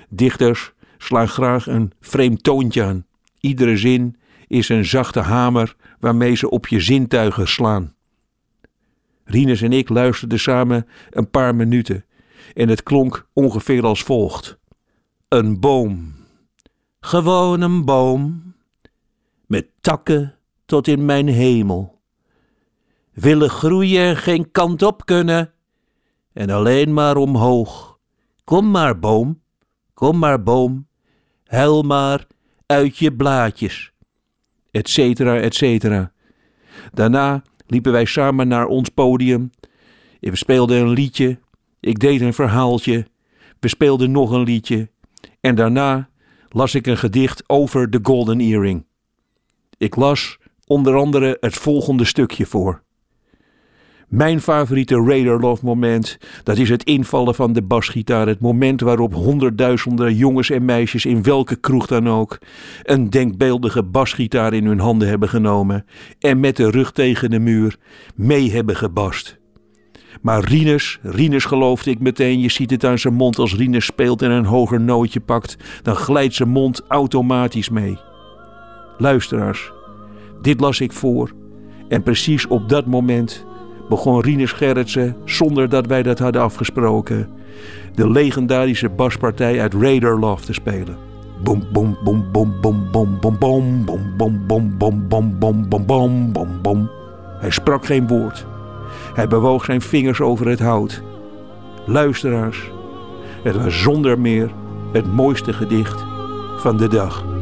[0.09, 3.05] Dichters slaan graag een vreemd toontje aan.
[3.39, 4.15] Iedere zin
[4.47, 7.95] is een zachte hamer waarmee ze op je zintuigen slaan.
[9.23, 12.05] Rinus en ik luisterden samen een paar minuten
[12.53, 14.57] en het klonk ongeveer als volgt:
[15.27, 16.15] Een boom,
[16.99, 18.53] gewoon een boom,
[19.45, 21.96] met takken tot in mijn hemel.
[23.19, 25.53] Willen groeien en geen kant op kunnen,
[26.33, 27.99] en alleen maar omhoog.
[28.43, 29.41] Kom maar, boom,
[29.93, 30.87] kom maar, boom,
[31.43, 32.27] huil maar
[32.65, 33.91] uit je blaadjes
[34.77, 36.11] et cetera, et cetera.
[36.93, 39.49] Daarna liepen wij samen naar ons podium.
[40.19, 41.39] We speelden een liedje.
[41.79, 43.07] Ik deed een verhaaltje.
[43.59, 44.89] We speelden nog een liedje.
[45.41, 46.09] En daarna
[46.49, 48.85] las ik een gedicht over de Golden Earring.
[49.77, 52.85] Ik las onder andere het volgende stukje voor.
[54.07, 58.27] Mijn favoriete Raider Love moment, dat is het invallen van de basgitaar.
[58.27, 62.37] Het moment waarop honderdduizenden jongens en meisjes in welke kroeg dan ook
[62.83, 65.85] een denkbeeldige basgitaar in hun handen hebben genomen
[66.19, 67.77] en met de rug tegen de muur
[68.15, 69.37] mee hebben gebast.
[70.21, 74.21] Maar Rinus, Rinus geloofde ik meteen, je ziet het aan zijn mond als Rinus speelt
[74.21, 77.97] en een hoger nootje pakt, dan glijdt zijn mond automatisch mee.
[78.97, 79.71] Luisteraars,
[80.41, 81.31] dit las ik voor
[81.89, 83.45] en precies op dat moment
[83.89, 87.29] begon Rinus Gerritsen, zonder dat wij dat hadden afgesproken,
[87.95, 90.97] de legendarische baspartij uit Raider Love te spelen.
[91.43, 96.31] Boom, boom, boom, boom, boom, boom, boom, boom, boom, boom, boom, boom, boom, boom, boom,
[96.31, 96.89] boom, boom.
[97.39, 98.45] Hij sprak geen woord.
[99.13, 101.01] Hij bewoog zijn vingers over het hout.
[101.85, 102.71] Luisteraars,
[103.43, 104.51] het was zonder meer
[104.91, 106.05] het mooiste gedicht
[106.57, 107.36] van de dag.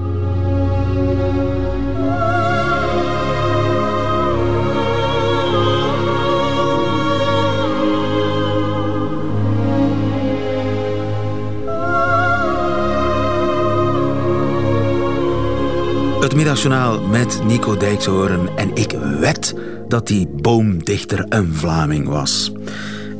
[16.35, 19.55] Het middagjournaal met Nico Dijkshoorn en ik wed
[19.87, 22.51] dat die boomdichter een Vlaming was.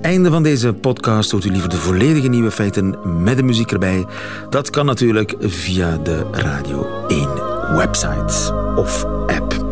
[0.01, 4.05] Einde van deze podcast hoort u liever de volledige nieuwe feiten met de muziek erbij.
[4.49, 7.30] Dat kan natuurlijk via de Radio 1
[7.76, 9.66] website of app.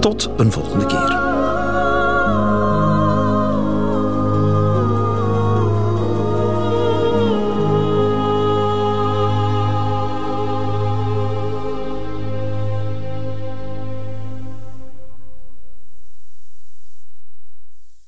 [0.00, 1.21] Tot een volgende keer.